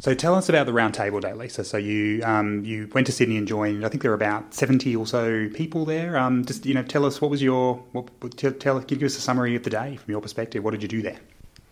[0.00, 1.64] So tell us about the roundtable day, Leisa.
[1.64, 3.84] So you um, you went to Sydney and joined.
[3.84, 6.16] I think there were about seventy or so people there.
[6.16, 9.20] Um, just you know, tell us what was your what, tell, tell give us a
[9.20, 10.64] summary of the day from your perspective.
[10.64, 11.20] What did you do there?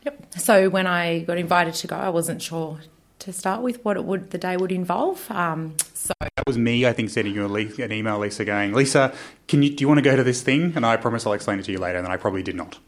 [0.04, 0.34] Yep.
[0.38, 2.78] So when I got invited to go, I wasn't sure
[3.18, 5.30] to start with what it would the day would involve.
[5.30, 9.14] Um, so that was me, I think, sending you an email, Leisa, going, Leisa,
[9.46, 10.72] can you do you want to go to this thing?
[10.76, 11.98] And I promise I'll explain it to you later.
[11.98, 12.78] And then I probably did not.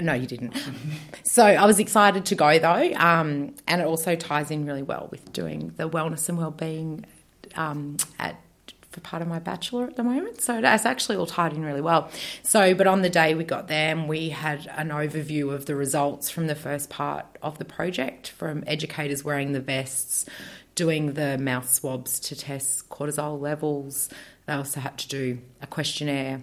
[0.00, 0.54] No, you didn't.
[1.22, 5.08] so I was excited to go though, um, and it also ties in really well
[5.10, 7.04] with doing the wellness and well-being
[7.56, 8.40] um, at
[8.94, 10.40] for part of my bachelor at the moment.
[10.40, 12.10] So that's actually all tied in really well.
[12.44, 15.74] So, but on the day we got there, and we had an overview of the
[15.74, 20.26] results from the first part of the project from educators wearing the vests,
[20.76, 24.08] doing the mouth swabs to test cortisol levels.
[24.46, 26.42] They also had to do a questionnaire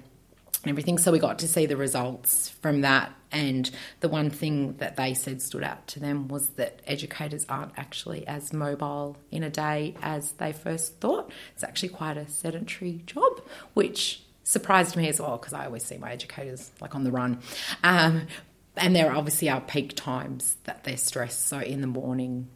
[0.63, 0.97] and everything.
[0.97, 3.11] So we got to see the results from that.
[3.31, 3.69] And
[4.01, 8.27] the one thing that they said stood out to them was that educators aren't actually
[8.27, 11.31] as mobile in a day as they first thought.
[11.53, 13.41] It's actually quite a sedentary job,
[13.73, 17.39] which surprised me as well because I always see my educators like on the run.
[17.83, 18.27] Um,
[18.75, 21.47] and there obviously are peak times that they're stressed.
[21.47, 22.49] So in the morning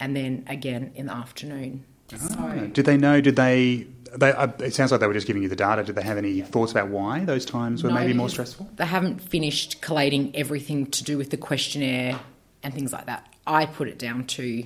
[0.00, 1.84] and then again in the afternoon.
[2.12, 2.16] Oh.
[2.16, 3.20] So, did they know?
[3.20, 5.82] Did they they, uh, it sounds like they were just giving you the data.
[5.82, 8.68] Did they have any thoughts about why those times were no, maybe more stressful?
[8.76, 12.20] They haven't finished collating everything to do with the questionnaire
[12.62, 13.26] and things like that.
[13.46, 14.64] I put it down to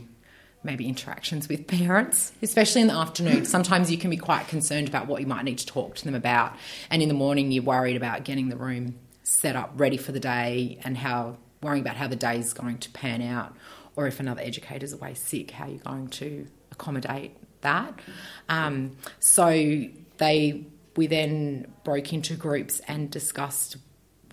[0.62, 3.44] maybe interactions with parents, especially in the afternoon.
[3.46, 6.14] Sometimes you can be quite concerned about what you might need to talk to them
[6.14, 6.54] about,
[6.90, 10.20] and in the morning you're worried about getting the room set up ready for the
[10.20, 13.54] day and how worrying about how the day is going to pan out,
[13.96, 17.98] or if another educator's away sick, how you're going to accommodate that.
[18.48, 19.48] Um, so
[20.18, 20.64] they
[20.96, 23.76] we then broke into groups and discussed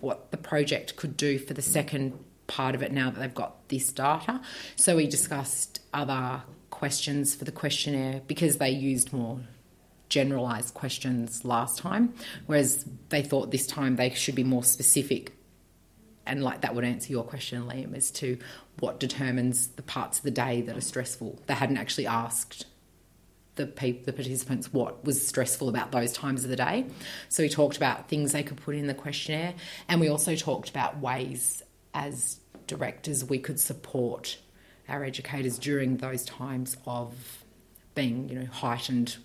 [0.01, 3.69] what the project could do for the second part of it now that they've got
[3.69, 4.41] this data.
[4.75, 9.39] So we discussed other questions for the questionnaire because they used more
[10.09, 12.13] generalized questions last time,
[12.45, 15.33] whereas they thought this time they should be more specific.
[16.25, 18.38] And like that would answer your question, Liam, as to
[18.79, 21.39] what determines the parts of the day that are stressful.
[21.45, 22.65] They hadn't actually asked
[23.56, 26.86] the the participants what was stressful about those times of the day.
[27.30, 29.54] So we talked about things they could put in the questionnaire,
[29.88, 31.63] and we also talked about ways
[31.94, 34.38] as directors we could support
[34.89, 37.44] our educators during those times of
[37.94, 39.18] being you know heightened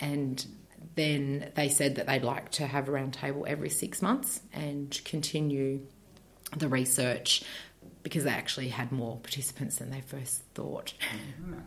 [0.00, 0.46] and
[0.94, 5.80] then they said that they'd like to have a roundtable every six months and continue
[6.56, 7.42] the research
[8.02, 10.92] because they actually had more participants than they first thought.
[11.00, 11.60] Mm-hmm.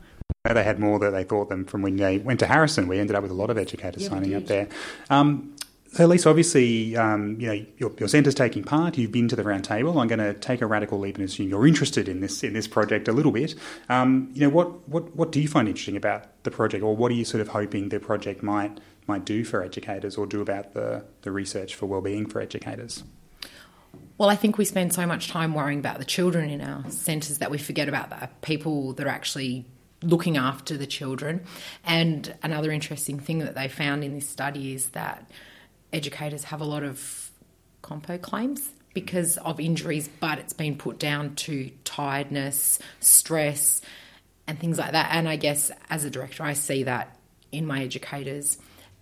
[0.54, 2.88] They had more that they thought them from when they went to Harrison.
[2.88, 4.68] We ended up with a lot of educators yeah, signing up there.
[5.10, 5.56] Um,
[5.92, 8.98] so, Leisa, obviously, um, you know your, your centre's taking part.
[8.98, 10.00] You've been to the roundtable.
[10.00, 12.68] I'm going to take a radical leap and assume you're interested in this in this
[12.68, 13.56] project a little bit.
[13.88, 17.12] Um, you know, what, what what do you find interesting about the project, or what
[17.12, 20.74] are you sort of hoping the project might might do for educators, or do about
[20.74, 23.04] the the research for wellbeing for educators?
[24.18, 27.38] Well, I think we spend so much time worrying about the children in our centres
[27.38, 29.66] that we forget about the people that are actually
[30.06, 31.44] looking after the children.
[31.84, 35.30] And another interesting thing that they found in this study is that
[35.91, 37.32] educators have a lot of
[37.82, 43.82] compo claims because of injuries, but it's been put down to tiredness, stress,
[44.48, 45.10] and things like that.
[45.12, 47.18] And I guess as a director, I see that
[47.52, 48.58] in my educators,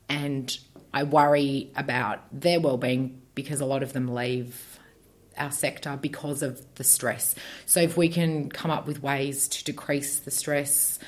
[0.09, 0.57] and
[0.93, 4.79] I worry about their well-being because a lot of them leave
[5.37, 7.35] our sector because of the stress.
[7.65, 10.99] So if we can come up with ways to decrease the stress,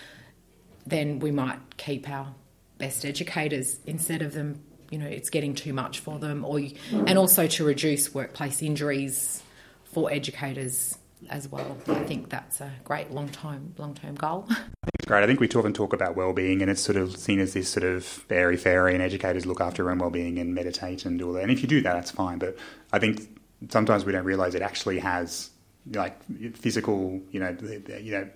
[0.85, 2.33] then we might keep our
[2.77, 4.61] best educators instead of them.
[4.91, 6.61] You know, it's getting too much for them, or
[6.91, 9.41] and also to reduce workplace injuries
[9.85, 10.97] for educators
[11.29, 11.77] as well.
[11.87, 14.47] I think that's a great long time long term goal.
[14.99, 15.23] It's great.
[15.23, 17.83] I think we often talk about well-being, and it's sort of seen as this sort
[17.83, 21.33] of airy fairy, and educators look after their own well-being and meditate and do all
[21.33, 21.43] that.
[21.43, 22.39] And if you do that, that's fine.
[22.39, 22.57] But
[22.91, 23.27] I think
[23.69, 25.51] sometimes we don't realize it actually has
[25.93, 26.19] like
[26.55, 27.55] physical, you know,
[27.99, 28.27] you know,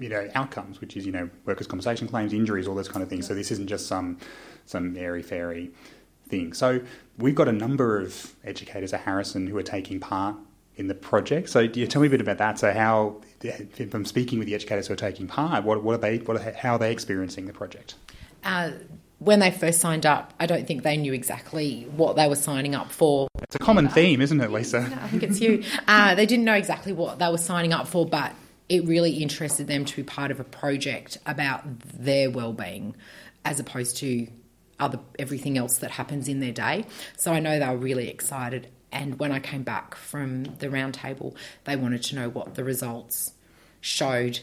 [0.00, 3.08] you know, outcomes, which is you know, workers' compensation claims, injuries, all those kind of
[3.08, 3.26] things.
[3.26, 4.18] So this isn't just some
[4.64, 5.70] some airy fairy
[6.28, 6.52] thing.
[6.52, 6.80] So
[7.16, 10.36] we've got a number of educators at Harrison who are taking part
[10.76, 11.48] in the project.
[11.50, 12.58] So you tell me a bit about that.
[12.58, 13.20] So how,
[13.90, 16.52] from speaking with the educators who are taking part, what, what are they, what are,
[16.52, 17.96] how are they experiencing the project?
[18.44, 18.70] Uh,
[19.18, 22.74] when they first signed up, I don't think they knew exactly what they were signing
[22.74, 23.28] up for.
[23.42, 24.84] It's a common theme, isn't it, Leisa?
[25.02, 25.64] I think it's you.
[25.86, 28.32] Uh, they didn't know exactly what they were signing up for, but
[28.68, 32.94] it really interested them to be part of a project about their well-being,
[33.44, 34.28] as opposed to
[34.78, 36.84] other everything else that happens in their day.
[37.16, 38.68] So I know they were really excited.
[38.92, 43.32] And when I came back from the roundtable, they wanted to know what the results
[43.80, 44.40] showed.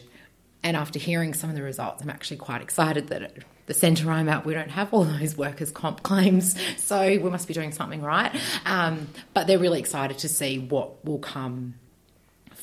[0.62, 4.10] And after hearing some of the results, I'm actually quite excited that it, the centre
[4.10, 7.72] I'm at, we don't have all those workers' comp claims, so we must be doing
[7.72, 8.34] something right.
[8.64, 11.74] Um, but they're really excited to see what will come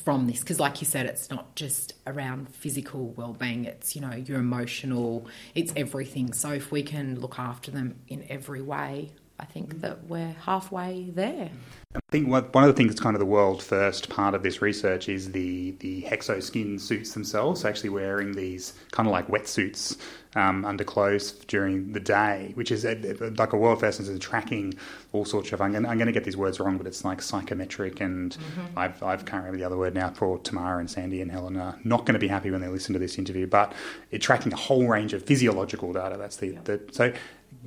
[0.04, 4.12] from this because like you said it's not just around physical well-being it's you know
[4.12, 9.44] your emotional it's everything so if we can look after them in every way i
[9.44, 11.50] think that we're halfway there
[11.96, 14.60] I think one of the things that's kind of the world first part of this
[14.60, 17.60] research is the the Hexoskin suits themselves.
[17.60, 19.96] So actually wearing these kind of like wetsuits
[20.34, 22.96] um, under clothes during the day, which is a,
[23.36, 24.74] like a world first in tracking
[25.12, 25.60] all sorts of.
[25.60, 28.76] I'm going, I'm going to get these words wrong, but it's like psychometric, and mm-hmm.
[28.78, 30.10] I've I've can't remember the other word now.
[30.10, 32.92] For Tamara and Sandy and Helen are not going to be happy when they listen
[32.94, 33.72] to this interview, but
[34.10, 36.16] it's tracking a whole range of physiological data.
[36.18, 37.12] That's the, the so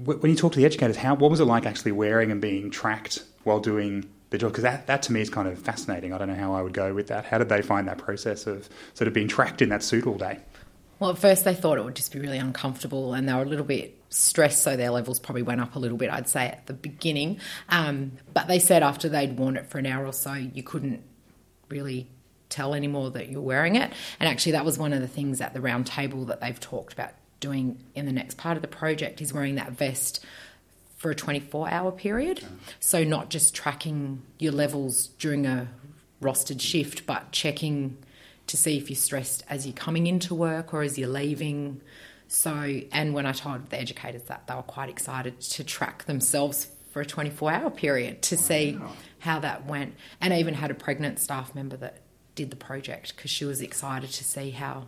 [0.03, 2.69] when you talk to the educators, how what was it like actually wearing and being
[2.69, 4.51] tracked while doing the job?
[4.51, 6.13] Because that, that to me is kind of fascinating.
[6.13, 7.25] I don't know how I would go with that.
[7.25, 10.17] How did they find that process of sort of being tracked in that suit all
[10.17, 10.39] day?
[10.99, 13.45] Well, at first they thought it would just be really uncomfortable and they were a
[13.45, 16.65] little bit stressed, so their levels probably went up a little bit, I'd say, at
[16.65, 17.39] the beginning.
[17.69, 21.03] Um, but they said after they'd worn it for an hour or so, you couldn't
[21.69, 22.09] really
[22.49, 23.91] tell anymore that you're wearing it.
[24.19, 26.93] And actually, that was one of the things at the round table that they've talked
[26.93, 30.25] about doing in the next part of the project is wearing that vest
[30.97, 32.43] for a 24 hour period.
[32.79, 35.67] So, not just tracking your levels during a
[36.21, 37.97] rostered shift, but checking
[38.47, 41.81] to see if you're stressed as you're coming into work or as you're leaving.
[42.27, 46.67] So, and when I told the educators that, they were quite excited to track themselves
[46.91, 48.41] for a 24 hour period to wow.
[48.41, 48.79] see
[49.19, 49.95] how that went.
[50.19, 52.01] And I even had a pregnant staff member that
[52.35, 54.87] did the project because she was excited to see how,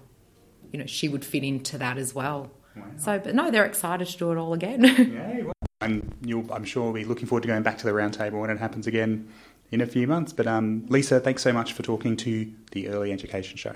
[0.71, 2.51] you know, she would fit into that as well.
[2.75, 2.84] Wow.
[2.97, 4.84] So, but no, they're excited to do it all again.
[4.84, 7.91] yeah, well, and you'll, I'm sure, we'll be looking forward to going back to the
[7.91, 9.27] roundtable when it happens again
[9.71, 10.34] in a few months.
[10.34, 13.75] But um, Leisa, thanks so much for talking to the Early Education Show.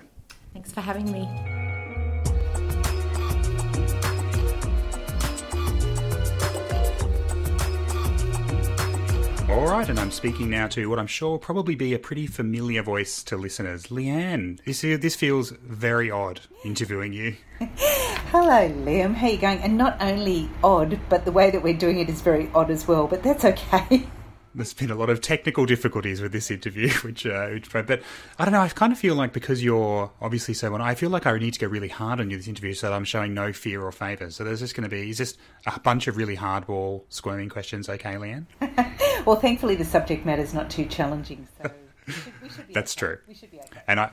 [0.54, 1.63] Thanks for having me.
[9.54, 12.26] All right, and I'm speaking now to what I'm sure will probably be a pretty
[12.26, 13.84] familiar voice to listeners.
[13.92, 17.36] Leanne, this, this feels very odd interviewing you.
[17.60, 19.14] Hello, Liam.
[19.14, 19.60] How are you going?
[19.60, 22.88] And not only odd, but the way that we're doing it is very odd as
[22.88, 24.08] well, but that's okay.
[24.56, 28.02] there's been a lot of technical difficulties with this interview, which, uh, which, but
[28.40, 28.62] I don't know.
[28.62, 31.60] I kind of feel like because you're obviously so, I feel like I need to
[31.60, 34.30] go really hard on you this interview, so that I'm showing no fear or favour.
[34.32, 37.90] So there's just going to be is just a bunch of really hardball, squirming questions.
[37.90, 38.46] Okay, Leanne.
[39.26, 41.72] well, thankfully the subject matter is not too challenging, so.
[42.06, 43.00] We should, we should That's okay.
[43.00, 43.18] true.
[43.28, 43.82] We should be okay.
[43.88, 44.12] And I,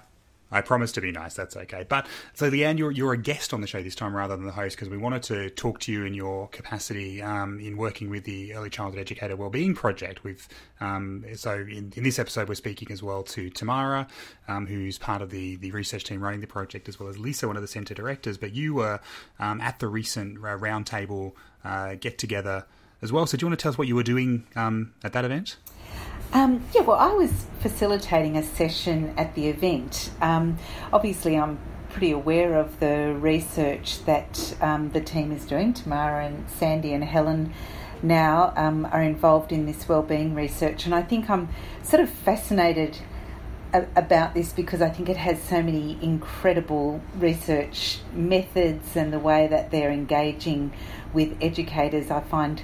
[0.51, 1.35] I promise to be nice.
[1.35, 1.85] That's okay.
[1.89, 4.53] But so, Leanne, you're you're a guest on the show this time rather than the
[4.53, 8.25] host because we wanted to talk to you in your capacity um, in working with
[8.25, 10.25] the Early Childhood Educator Wellbeing Project.
[10.25, 10.49] With
[10.81, 14.09] um, so in, in this episode, we're speaking as well to Tamara,
[14.49, 17.47] um, who's part of the the research team running the project, as well as Leisa,
[17.47, 18.37] one of the centre directors.
[18.37, 19.01] But you were
[19.39, 21.33] um, at the recent uh, roundtable
[21.65, 22.67] uh, get together
[23.03, 23.27] as well.
[23.27, 25.57] So, do you want to tell us what you were doing um, at that event?
[26.33, 30.11] Um, yeah, well, I was facilitating a session at the event.
[30.21, 30.59] Um,
[30.93, 31.59] obviously, I'm
[31.89, 35.73] pretty aware of the research that um, the team is doing.
[35.73, 37.53] Tamara and Sandy and Helen
[38.03, 41.49] now um, are involved in this wellbeing research, and I think I'm
[41.83, 42.99] sort of fascinated
[43.73, 49.47] about this because I think it has so many incredible research methods and the way
[49.47, 50.73] that they're engaging
[51.13, 52.11] with educators.
[52.11, 52.63] I find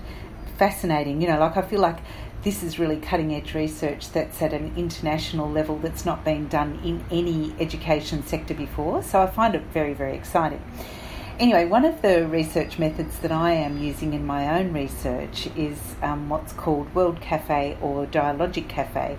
[0.59, 1.21] fascinating.
[1.21, 1.99] You know, like I feel like
[2.43, 6.81] this is really cutting edge research that's at an international level that's not been done
[6.85, 9.03] in any education sector before.
[9.03, 10.63] So I find it very, very exciting.
[11.39, 15.79] Anyway, one of the research methods that I am using in my own research is
[16.03, 19.19] um, what's called World Cafe or Dialogic Cafe.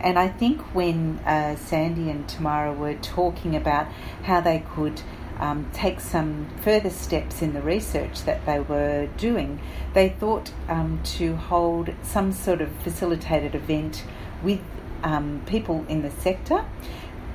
[0.00, 3.86] And I think when uh, Sandy and Tamara were talking about
[4.22, 5.02] how they could
[5.38, 9.60] um, take some further steps in the research that they were doing,
[9.94, 14.04] they thought um, to hold some sort of facilitated event
[14.42, 14.60] with
[15.02, 16.64] um, people in the sector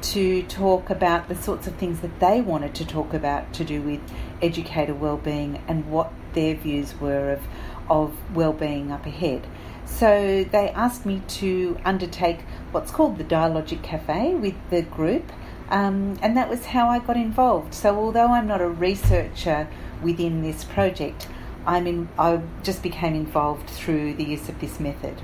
[0.01, 3.81] to talk about the sorts of things that they wanted to talk about to do
[3.81, 4.01] with
[4.41, 7.41] educator well-being and what their views were of,
[7.89, 9.47] of well-being up ahead.
[9.85, 15.31] So they asked me to undertake what's called the Dialogic Cafe with the group,
[15.69, 17.73] um, and that was how I got involved.
[17.73, 19.67] So although I'm not a researcher
[20.01, 21.27] within this project,
[21.65, 25.21] I'm in, I just became involved through the use of this method.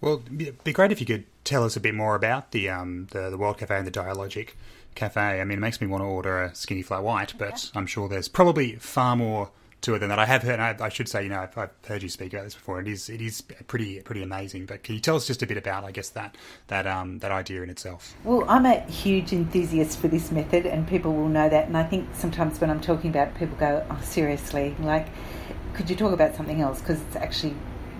[0.00, 3.06] Well, it'd be great if you could tell us a bit more about the um,
[3.12, 4.50] the, the World Cafe and the Dialogic
[4.94, 5.40] Cafe.
[5.40, 7.58] I mean, it makes me want to order a skinny flat white, but okay.
[7.74, 9.50] I'm sure there's probably far more
[9.84, 10.18] to it than that.
[10.18, 10.60] I have heard.
[10.60, 12.80] I, I should say, you know, I've, I've, heard you speak about this before.
[12.80, 14.66] It is it is pretty pretty amazing.
[14.66, 16.36] But can you tell us just a bit about, I guess, that
[16.68, 18.14] that um, that idea in itself?
[18.24, 21.66] Well, I'm a huge enthusiast for this method, and people will know that.
[21.66, 24.74] And I think sometimes when I'm talking about it, people go, "Oh, seriously?
[24.80, 25.08] Like,
[25.74, 27.54] could you talk about something else?" Because it's actually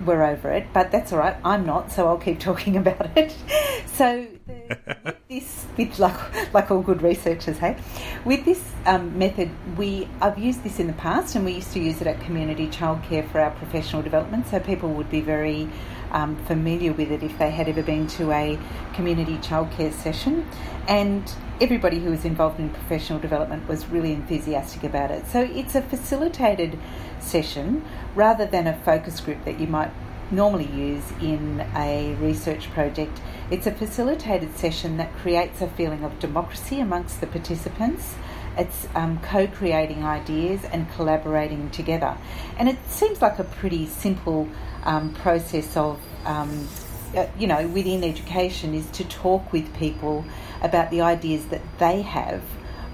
[0.05, 1.37] we're over it, but that's all right.
[1.45, 3.35] I'm not, so I'll keep talking about it.
[3.95, 7.77] so the, this, with like like all good researchers, hey,
[8.25, 11.81] with this um, method, we I've used this in the past, and we used to
[11.81, 14.47] use it at community childcare for our professional development.
[14.49, 15.69] So people would be very
[16.15, 18.59] um, familiar with it if they had ever been to a
[18.95, 20.47] community childcare session,
[20.89, 25.27] and everybody who was involved in professional development was really enthusiastic about it.
[25.27, 26.79] So it's a facilitated
[27.19, 27.85] session
[28.15, 29.91] rather than a focus group that you might
[30.31, 33.21] normally use in a research project.
[33.51, 38.15] It's a facilitated session that creates a feeling of democracy amongst the participants.
[38.57, 42.17] It's um, co creating ideas and collaborating together.
[42.57, 44.49] And it seems like a pretty simple
[44.85, 46.69] um, process of, um,
[47.17, 50.25] uh, you know, within education is to talk with people
[50.63, 52.43] about the ideas that they have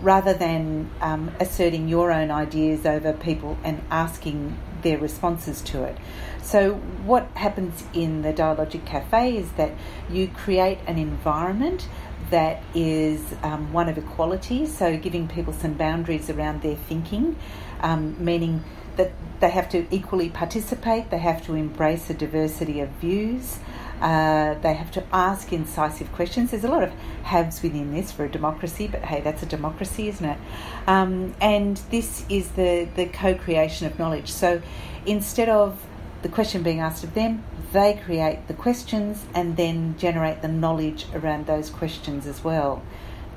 [0.03, 5.97] rather than um, asserting your own ideas over people and asking their responses to it.
[6.43, 6.75] So,
[7.05, 9.73] what happens in the Dialogic Cafe is that
[10.09, 11.87] you create an environment
[12.31, 17.37] that is um, one of equality, so giving people some boundaries around their thinking,
[17.81, 18.65] um, meaning
[19.01, 23.59] that they have to equally participate, they have to embrace a diversity of views.
[24.01, 26.51] Uh, they have to ask incisive questions.
[26.51, 26.93] There's a lot of
[27.23, 30.39] haves within this for a democracy, but hey, that's a democracy, isn't it?
[30.87, 34.31] Um, and this is the, the co creation of knowledge.
[34.31, 34.63] So
[35.07, 35.87] instead of
[36.23, 41.07] the question being asked of them, they create the questions and then generate the knowledge
[41.15, 42.83] around those questions as well.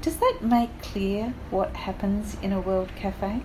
[0.02, 3.42] Does that make clear what happens in a World Cafe?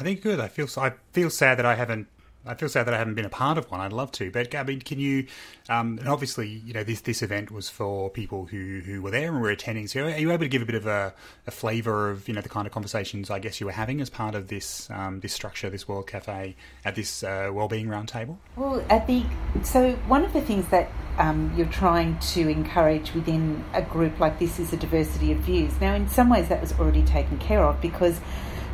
[0.00, 0.40] I think good.
[0.40, 2.08] I feel I feel sad that I haven't
[2.46, 3.80] I feel sad that I haven't been a part of one.
[3.80, 5.26] I'd love to, but I mean, can you?
[5.68, 9.30] Um, and obviously, you know, this this event was for people who who were there
[9.30, 9.86] and were attending.
[9.88, 11.12] So, are you able to give a bit of a,
[11.46, 14.08] a flavour of you know the kind of conversations I guess you were having as
[14.08, 18.38] part of this um, this structure, this World Cafe, at this uh, wellbeing roundtable?
[18.56, 19.22] Well, at the
[19.62, 24.38] so one of the things that um, you're trying to encourage within a group like
[24.38, 25.78] this is a diversity of views.
[25.78, 28.18] Now, in some ways, that was already taken care of because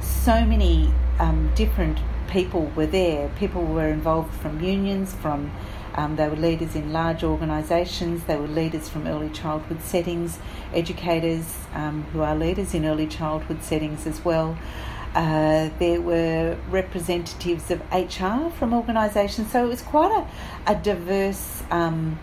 [0.07, 1.99] so many um, different
[2.29, 3.29] people were there.
[3.39, 5.51] People were involved from unions, from
[5.95, 10.39] um, they were leaders in large organisations, they were leaders from early childhood settings,
[10.75, 14.59] educators um, who are leaders in early childhood settings as well.
[15.15, 21.63] Uh, there were representatives of HR from organisations, so it was quite a, a diverse.
[21.71, 22.19] Um,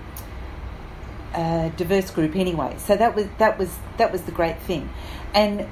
[1.75, 4.87] diverse group anyway, so that was that was that was the great thing,
[5.33, 5.67] and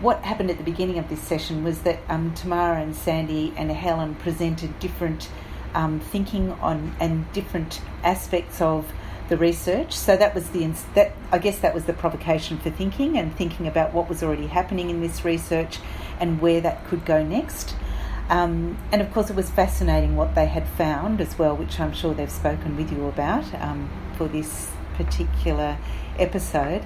[0.00, 3.70] what happened at the beginning of this session was that um, Tamara and Sandy and
[3.70, 5.28] Helen presented different
[5.74, 8.92] um, thinking on and different aspects of
[9.28, 9.92] the research.
[9.92, 13.66] So that was the that I guess that was the provocation for thinking and thinking
[13.66, 15.78] about what was already happening in this research
[16.20, 17.74] and where that could go next.
[18.28, 21.92] Um, and of course, it was fascinating what they had found as well, which I'm
[21.92, 25.76] sure they've spoken with you about um, for this particular
[26.18, 26.84] episode.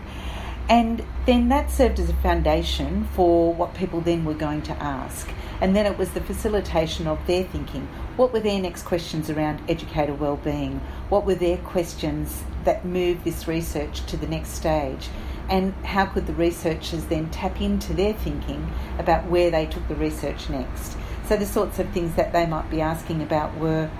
[0.68, 5.28] And then that served as a foundation for what people then were going to ask.
[5.60, 7.88] And then it was the facilitation of their thinking.
[8.16, 10.80] What were their next questions around educator well-being?
[11.08, 15.08] What were their questions that moved this research to the next stage?
[15.48, 19.94] And how could the researchers then tap into their thinking about where they took the
[19.94, 20.96] research next?
[21.26, 23.90] So the sorts of things that they might be asking about were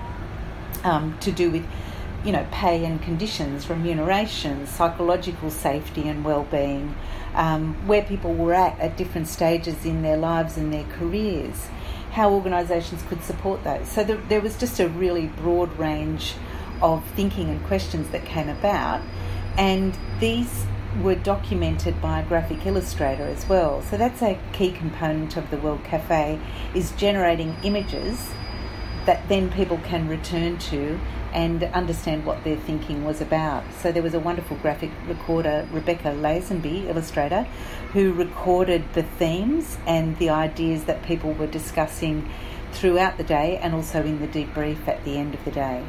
[0.83, 1.65] um, to do with
[2.23, 6.95] you know, pay and conditions, remuneration, psychological safety and well-being,
[7.33, 11.67] um, where people were at at different stages in their lives and their careers,
[12.11, 13.87] how organisations could support those.
[13.87, 16.33] So the, there was just a really broad range
[16.81, 19.01] of thinking and questions that came about,
[19.57, 20.65] and these
[21.01, 23.81] were documented by a graphic illustrator as well.
[23.83, 26.39] So that's a key component of the World Cafe
[26.73, 28.31] is generating images
[29.09, 30.99] that then people can return to
[31.33, 33.63] and understand what their thinking was about.
[33.81, 37.47] So there was a wonderful graphic recorder, Rebecca Lazenby, illustrator,
[37.93, 42.29] who recorded the themes and the ideas that people were discussing
[42.71, 45.83] throughout the day and also in the debrief at the end of the day.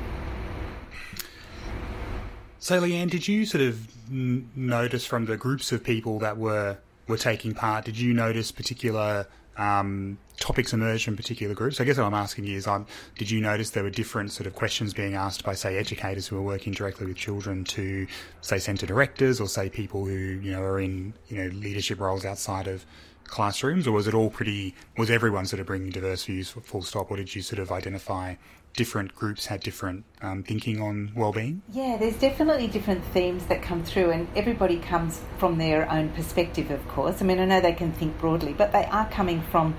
[2.58, 7.18] So, Leanne, did you sort of notice from the groups of people that were were
[7.18, 7.84] taking part?
[7.84, 9.26] Did you notice particular
[9.60, 11.80] um, topics emerged from particular groups?
[11.80, 12.86] I guess what I'm asking you is, um,
[13.16, 16.36] did you notice there were different sort of questions being asked by, say, educators who
[16.38, 18.06] are working directly with children to,
[18.40, 22.24] say, centre directors or say people who you know are in you know leadership roles
[22.24, 22.86] outside of
[23.24, 24.74] classrooms, or was it all pretty?
[24.96, 28.34] Was everyone sort of bringing diverse views, full stop, or did you sort of identify
[28.74, 31.62] different groups had different um, thinking on well-being?
[31.72, 36.70] Yeah, there's definitely different themes that come through, and everybody comes from their own perspective,
[36.70, 37.20] of course.
[37.20, 39.76] I mean, I know they can think broadly, but they are coming from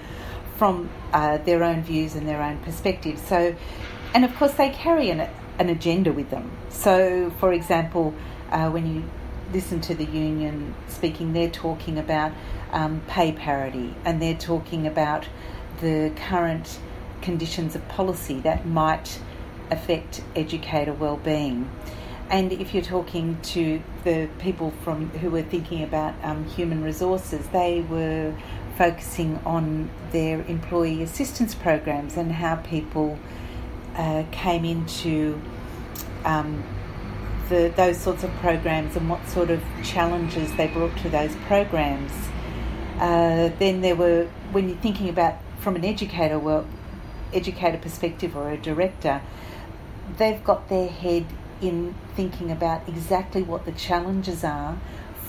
[0.58, 3.20] from uh, their own views and their own perspectives.
[3.24, 3.56] So,
[4.14, 5.28] and of course, they carry an,
[5.58, 6.52] an agenda with them.
[6.70, 8.14] So, for example,
[8.52, 9.10] uh, when you
[9.54, 12.32] listen to the union speaking, they're talking about
[12.72, 15.26] um, pay parity, and they're talking about
[15.80, 16.78] the current
[17.22, 19.20] conditions of policy that might
[19.70, 21.70] affect educator well-being.
[22.30, 27.46] And if you're talking to the people from who were thinking about um, human resources,
[27.50, 28.34] they were
[28.78, 33.20] focusing on their employee assistance programs and how people
[33.96, 35.42] uh, came into
[36.24, 36.64] um,
[37.50, 42.12] the, those sorts of programs and what sort of challenges they brought to those programs.
[42.98, 46.40] Uh, then there were, when you're thinking about from an educator
[47.34, 49.22] educator perspective or a director,
[50.18, 51.26] they've got their head
[51.62, 54.78] in thinking about exactly what the challenges are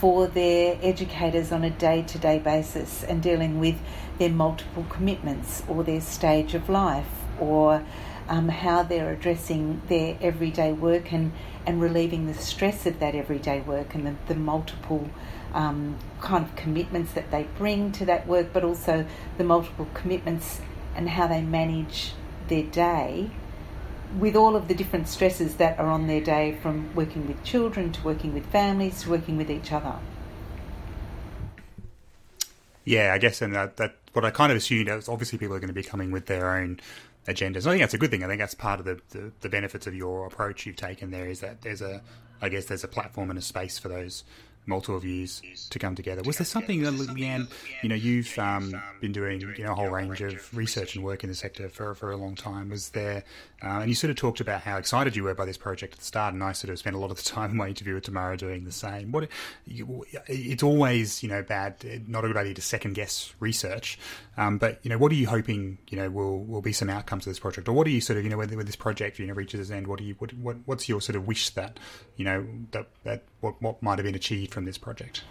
[0.02, 3.78] for their educators on a day to day basis and dealing with
[4.18, 7.06] their multiple commitments or their stage of life
[7.38, 7.84] or
[8.28, 11.32] um, how they're addressing their everyday work and,
[11.66, 15.08] and relieving the stress of that everyday work and the, the multiple
[15.54, 19.06] um, kind of commitments that they bring to that work, but also
[19.38, 20.60] the multiple commitments
[20.94, 22.12] and how they manage
[22.48, 23.30] their day
[24.18, 27.92] with all of the different stresses that are on their day from working with children
[27.92, 29.94] to working with families to working with each other.
[32.84, 35.60] Yeah, I guess, and that, that what I kind of assumed is obviously people are
[35.60, 36.80] going to be coming with their own
[37.26, 37.66] agendas.
[37.66, 38.24] I think that's a good thing.
[38.24, 41.28] I think that's part of the, the, the benefits of your approach you've taken there
[41.28, 42.02] is that there's a,
[42.40, 44.24] I guess there's a platform and a space for those
[44.66, 46.22] multiple views to come together.
[46.24, 47.50] Was there something, that, Leanne,
[47.82, 51.24] you know, you've um, been doing, you know, a whole range of research and work
[51.24, 52.68] in the sector for, for a long time.
[52.68, 53.24] Was there,
[53.62, 55.98] uh, and you sort of talked about how excited you were by this project at
[55.98, 57.94] the start, and I sort of spent a lot of the time in my interview
[57.94, 59.10] with Tamara doing the same.
[59.10, 59.28] What
[59.66, 63.98] It's always, you know, bad, not a good idea to second guess research,
[64.36, 67.26] um, but, you know, what are you hoping, you know, will, will be some outcomes
[67.26, 67.68] of this project?
[67.68, 69.60] Or what are you sort of, you know, when, when this project, you know, reaches
[69.60, 71.78] its end, what do you, what, what, what's your sort of wish that,
[72.16, 75.22] you know, that, that what, what might have been achieved from this project?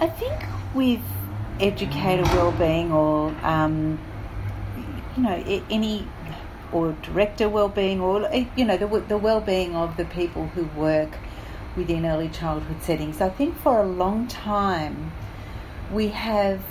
[0.00, 0.34] I think
[0.74, 1.00] with
[1.60, 3.98] educator well-being or um,
[5.16, 6.06] you know any
[6.72, 11.10] or director well-being or you know the, the well-being of the people who work
[11.76, 13.20] within early childhood settings.
[13.20, 15.12] I think for a long time
[15.92, 16.62] we have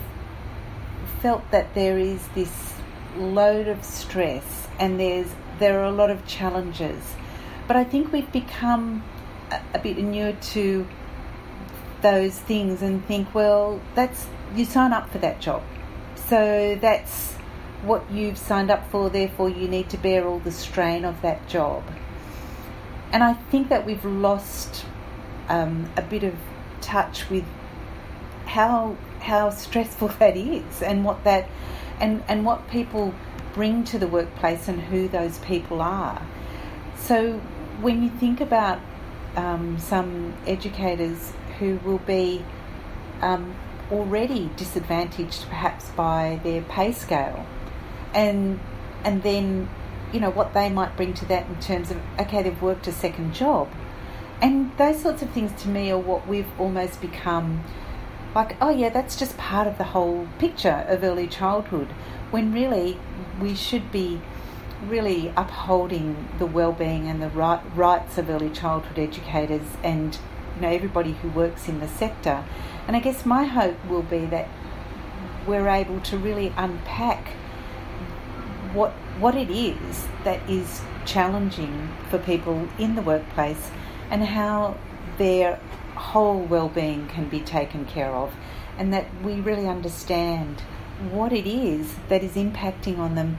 [1.21, 2.73] felt that there is this
[3.17, 5.27] load of stress and there's
[5.59, 7.15] there are a lot of challenges.
[7.67, 9.03] But I think we've become
[9.51, 10.87] a, a bit inured to
[12.01, 15.61] those things and think, well, that's you sign up for that job.
[16.15, 17.33] So that's
[17.83, 21.47] what you've signed up for, therefore you need to bear all the strain of that
[21.47, 21.83] job.
[23.11, 24.85] And I think that we've lost
[25.47, 26.35] um, a bit of
[26.81, 27.45] touch with
[28.45, 31.47] how how stressful that is and what that
[31.99, 33.13] and, and what people
[33.53, 36.21] bring to the workplace and who those people are.
[36.95, 37.39] So
[37.81, 38.79] when you think about
[39.35, 42.43] um, some educators who will be
[43.21, 43.55] um,
[43.91, 47.45] already disadvantaged perhaps by their pay scale.
[48.13, 48.59] And
[49.03, 49.69] and then
[50.11, 52.91] you know what they might bring to that in terms of okay they've worked a
[52.91, 53.69] second job.
[54.41, 57.63] And those sorts of things to me are what we've almost become
[58.35, 61.87] like oh yeah that's just part of the whole picture of early childhood
[62.29, 62.97] when really
[63.41, 64.21] we should be
[64.87, 70.17] really upholding the well-being and the right, rights of early childhood educators and
[70.59, 72.43] you know everybody who works in the sector.
[72.85, 74.49] And I guess my hope will be that
[75.47, 77.29] we're able to really unpack
[78.73, 83.71] what what it is that is challenging for people in the workplace
[84.11, 84.77] and how
[85.17, 85.59] their
[85.95, 88.33] whole well-being can be taken care of
[88.77, 90.61] and that we really understand
[91.11, 93.37] what it is that is impacting on them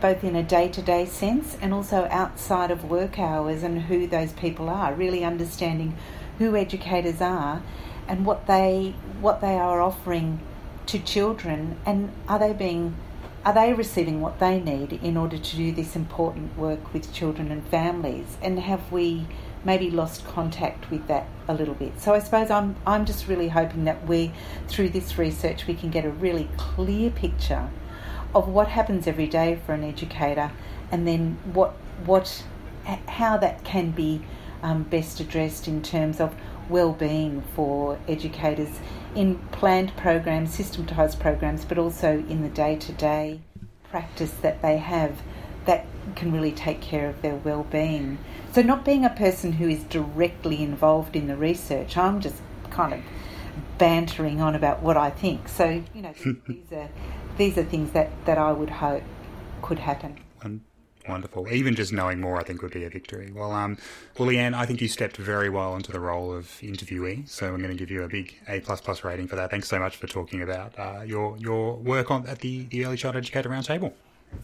[0.00, 4.06] both in a day to day sense and also outside of work hours and who
[4.06, 5.94] those people are, really understanding
[6.40, 7.62] who educators are
[8.08, 10.40] and what they what they are offering
[10.86, 12.96] to children and are they being
[13.44, 17.50] are they receiving what they need in order to do this important work with children
[17.50, 18.36] and families?
[18.42, 19.26] And have we
[19.64, 22.00] maybe lost contact with that a little bit?
[22.00, 24.32] So i suppose i'm i'm just really hoping that we
[24.66, 27.68] through this research we can get a really clear picture
[28.34, 30.52] of what happens every day for an educator
[30.90, 31.72] and then what
[32.06, 32.44] what
[33.08, 34.22] how that can be
[34.62, 36.34] um, best addressed in terms of
[36.68, 38.80] well-being for educators
[39.14, 43.40] in planned programs, systematized programs, but also in the day-to-day
[43.90, 45.20] practice that they have
[45.66, 45.84] that
[46.14, 48.18] can really take care of their well-being.
[48.52, 52.40] So not being a person who is directly involved in the research, I'm just
[52.70, 53.00] kind of
[53.78, 55.48] bantering on about what I think.
[55.48, 56.14] So, you know,
[56.46, 56.88] these are
[57.36, 59.02] these are things that, that I would hope
[59.62, 60.18] could happen.
[61.08, 61.48] Wonderful.
[61.50, 63.32] Even just knowing more, I think, would be a victory.
[63.32, 63.78] Well, um,
[64.18, 67.62] well, Leanne, I think you stepped very well into the role of interviewee, so I'm
[67.62, 69.50] going to give you a big A plus plus rating for that.
[69.50, 72.96] Thanks so much for talking about uh, your your work on at the, the Early
[72.96, 73.92] Child Educator Roundtable.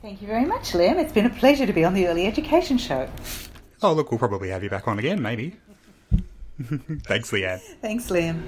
[0.02, 0.96] Thank you very much, Liam.
[0.96, 3.08] It's been a pleasure to be on the Early Education Show.
[3.82, 5.56] Oh, look, we'll probably have you back on again, maybe.
[6.62, 7.60] Thanks, Leanne.
[7.82, 8.42] Thanks, Liam.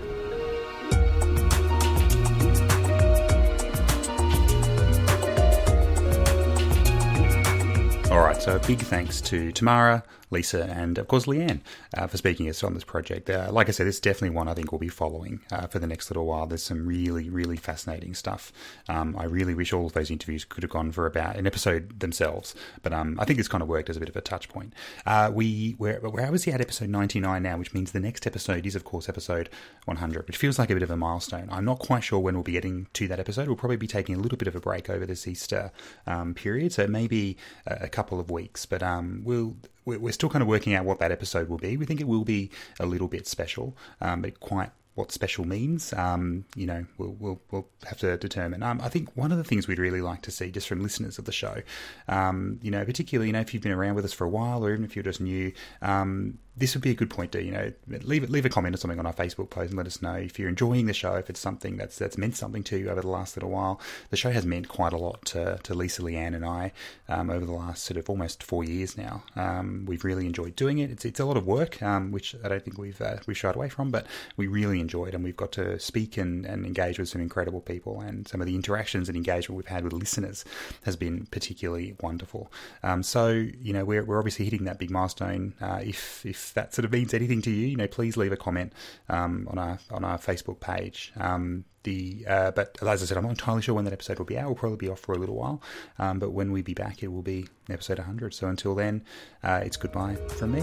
[8.18, 8.27] All right.
[8.38, 11.60] So a big thanks to Tamara, Leisa, and of course Leanne
[11.96, 13.28] uh, for speaking us on this project.
[13.28, 15.86] Uh, like I said, it's definitely one I think we'll be following uh, for the
[15.86, 16.46] next little while.
[16.46, 18.52] There's some really, really fascinating stuff.
[18.88, 22.00] Um, I really wish all of those interviews could have gone for about an episode
[22.00, 24.48] themselves, but um, I think it's kind of worked as a bit of a touch
[24.48, 24.72] point.
[25.04, 28.76] Uh, we we're, we're obviously at episode 99 now, which means the next episode is,
[28.76, 29.48] of course, episode
[29.86, 31.48] 100, which feels like a bit of a milestone.
[31.50, 33.48] I'm not quite sure when we'll be getting to that episode.
[33.48, 35.72] We'll probably be taking a little bit of a break over this Easter
[36.06, 37.36] um, period, so maybe
[37.66, 41.10] a couple of weeks, but um, we'll we're still kind of working out what that
[41.10, 41.78] episode will be.
[41.78, 45.92] We think it will be a little bit special, um, but quite what special means,
[45.92, 48.64] um, you know, we'll, we'll, we'll have to determine.
[48.64, 51.18] Um, I think one of the things we'd really like to see just from listeners
[51.18, 51.62] of the show,
[52.08, 54.64] um, you know, particularly, you know, if you've been around with us for a while
[54.64, 55.52] or even if you're just new,
[55.82, 58.78] um, this would be a good point to you know leave leave a comment or
[58.78, 61.30] something on our Facebook post and let us know if you're enjoying the show, if
[61.30, 63.80] it's something that's that's meant something to you over the last little while.
[64.10, 66.72] The show has meant quite a lot to, to Lisa, Leanne, and I
[67.08, 69.22] um, over the last sort of almost four years now.
[69.36, 70.90] Um, we've really enjoyed doing it.
[70.90, 73.56] It's it's a lot of work, um, which I don't think we've uh, we've shied
[73.56, 74.06] away from, but
[74.36, 77.60] we really enjoy it, and we've got to speak and, and engage with some incredible
[77.60, 80.44] people, and some of the interactions and engagement we've had with listeners
[80.82, 82.50] has been particularly wonderful.
[82.82, 85.54] Um, so you know we're we're obviously hitting that big milestone.
[85.60, 88.72] Uh, if that sort of means anything to you, you know, please leave a comment
[89.08, 91.12] um, on our on our Facebook page.
[91.16, 94.26] Um, the uh, but as I said, I'm not entirely sure when that episode will
[94.26, 94.46] be out.
[94.46, 95.62] We'll probably be off for a little while,
[95.98, 98.34] um, but when we be back, it will be episode 100.
[98.34, 99.04] So until then,
[99.42, 100.60] uh, it's goodbye from me.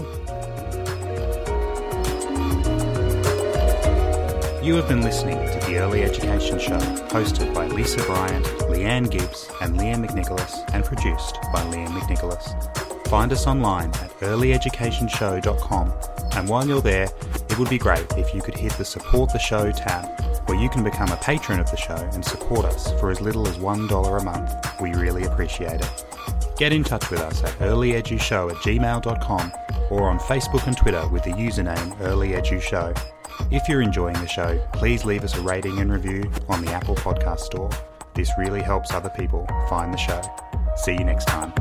[4.66, 6.78] You have been listening to the Early Education Show,
[7.08, 12.85] hosted by Lisa Bryant, Leanne Gibbs, and Liam McNicholas, and produced by Liam McNicholas.
[13.08, 15.92] Find us online at earlyeducationshow.com,
[16.36, 17.08] and while you're there,
[17.48, 20.68] it would be great if you could hit the Support the Show tab, where you
[20.68, 24.20] can become a patron of the show and support us for as little as $1
[24.20, 24.52] a month.
[24.80, 26.04] We really appreciate it.
[26.56, 29.52] Get in touch with us at earlyedushow at gmail.com
[29.90, 32.98] or on Facebook and Twitter with the username earlyedushow.
[33.52, 36.96] If you're enjoying the show, please leave us a rating and review on the Apple
[36.96, 37.70] Podcast Store.
[38.14, 40.22] This really helps other people find the show.
[40.76, 41.52] See you next time.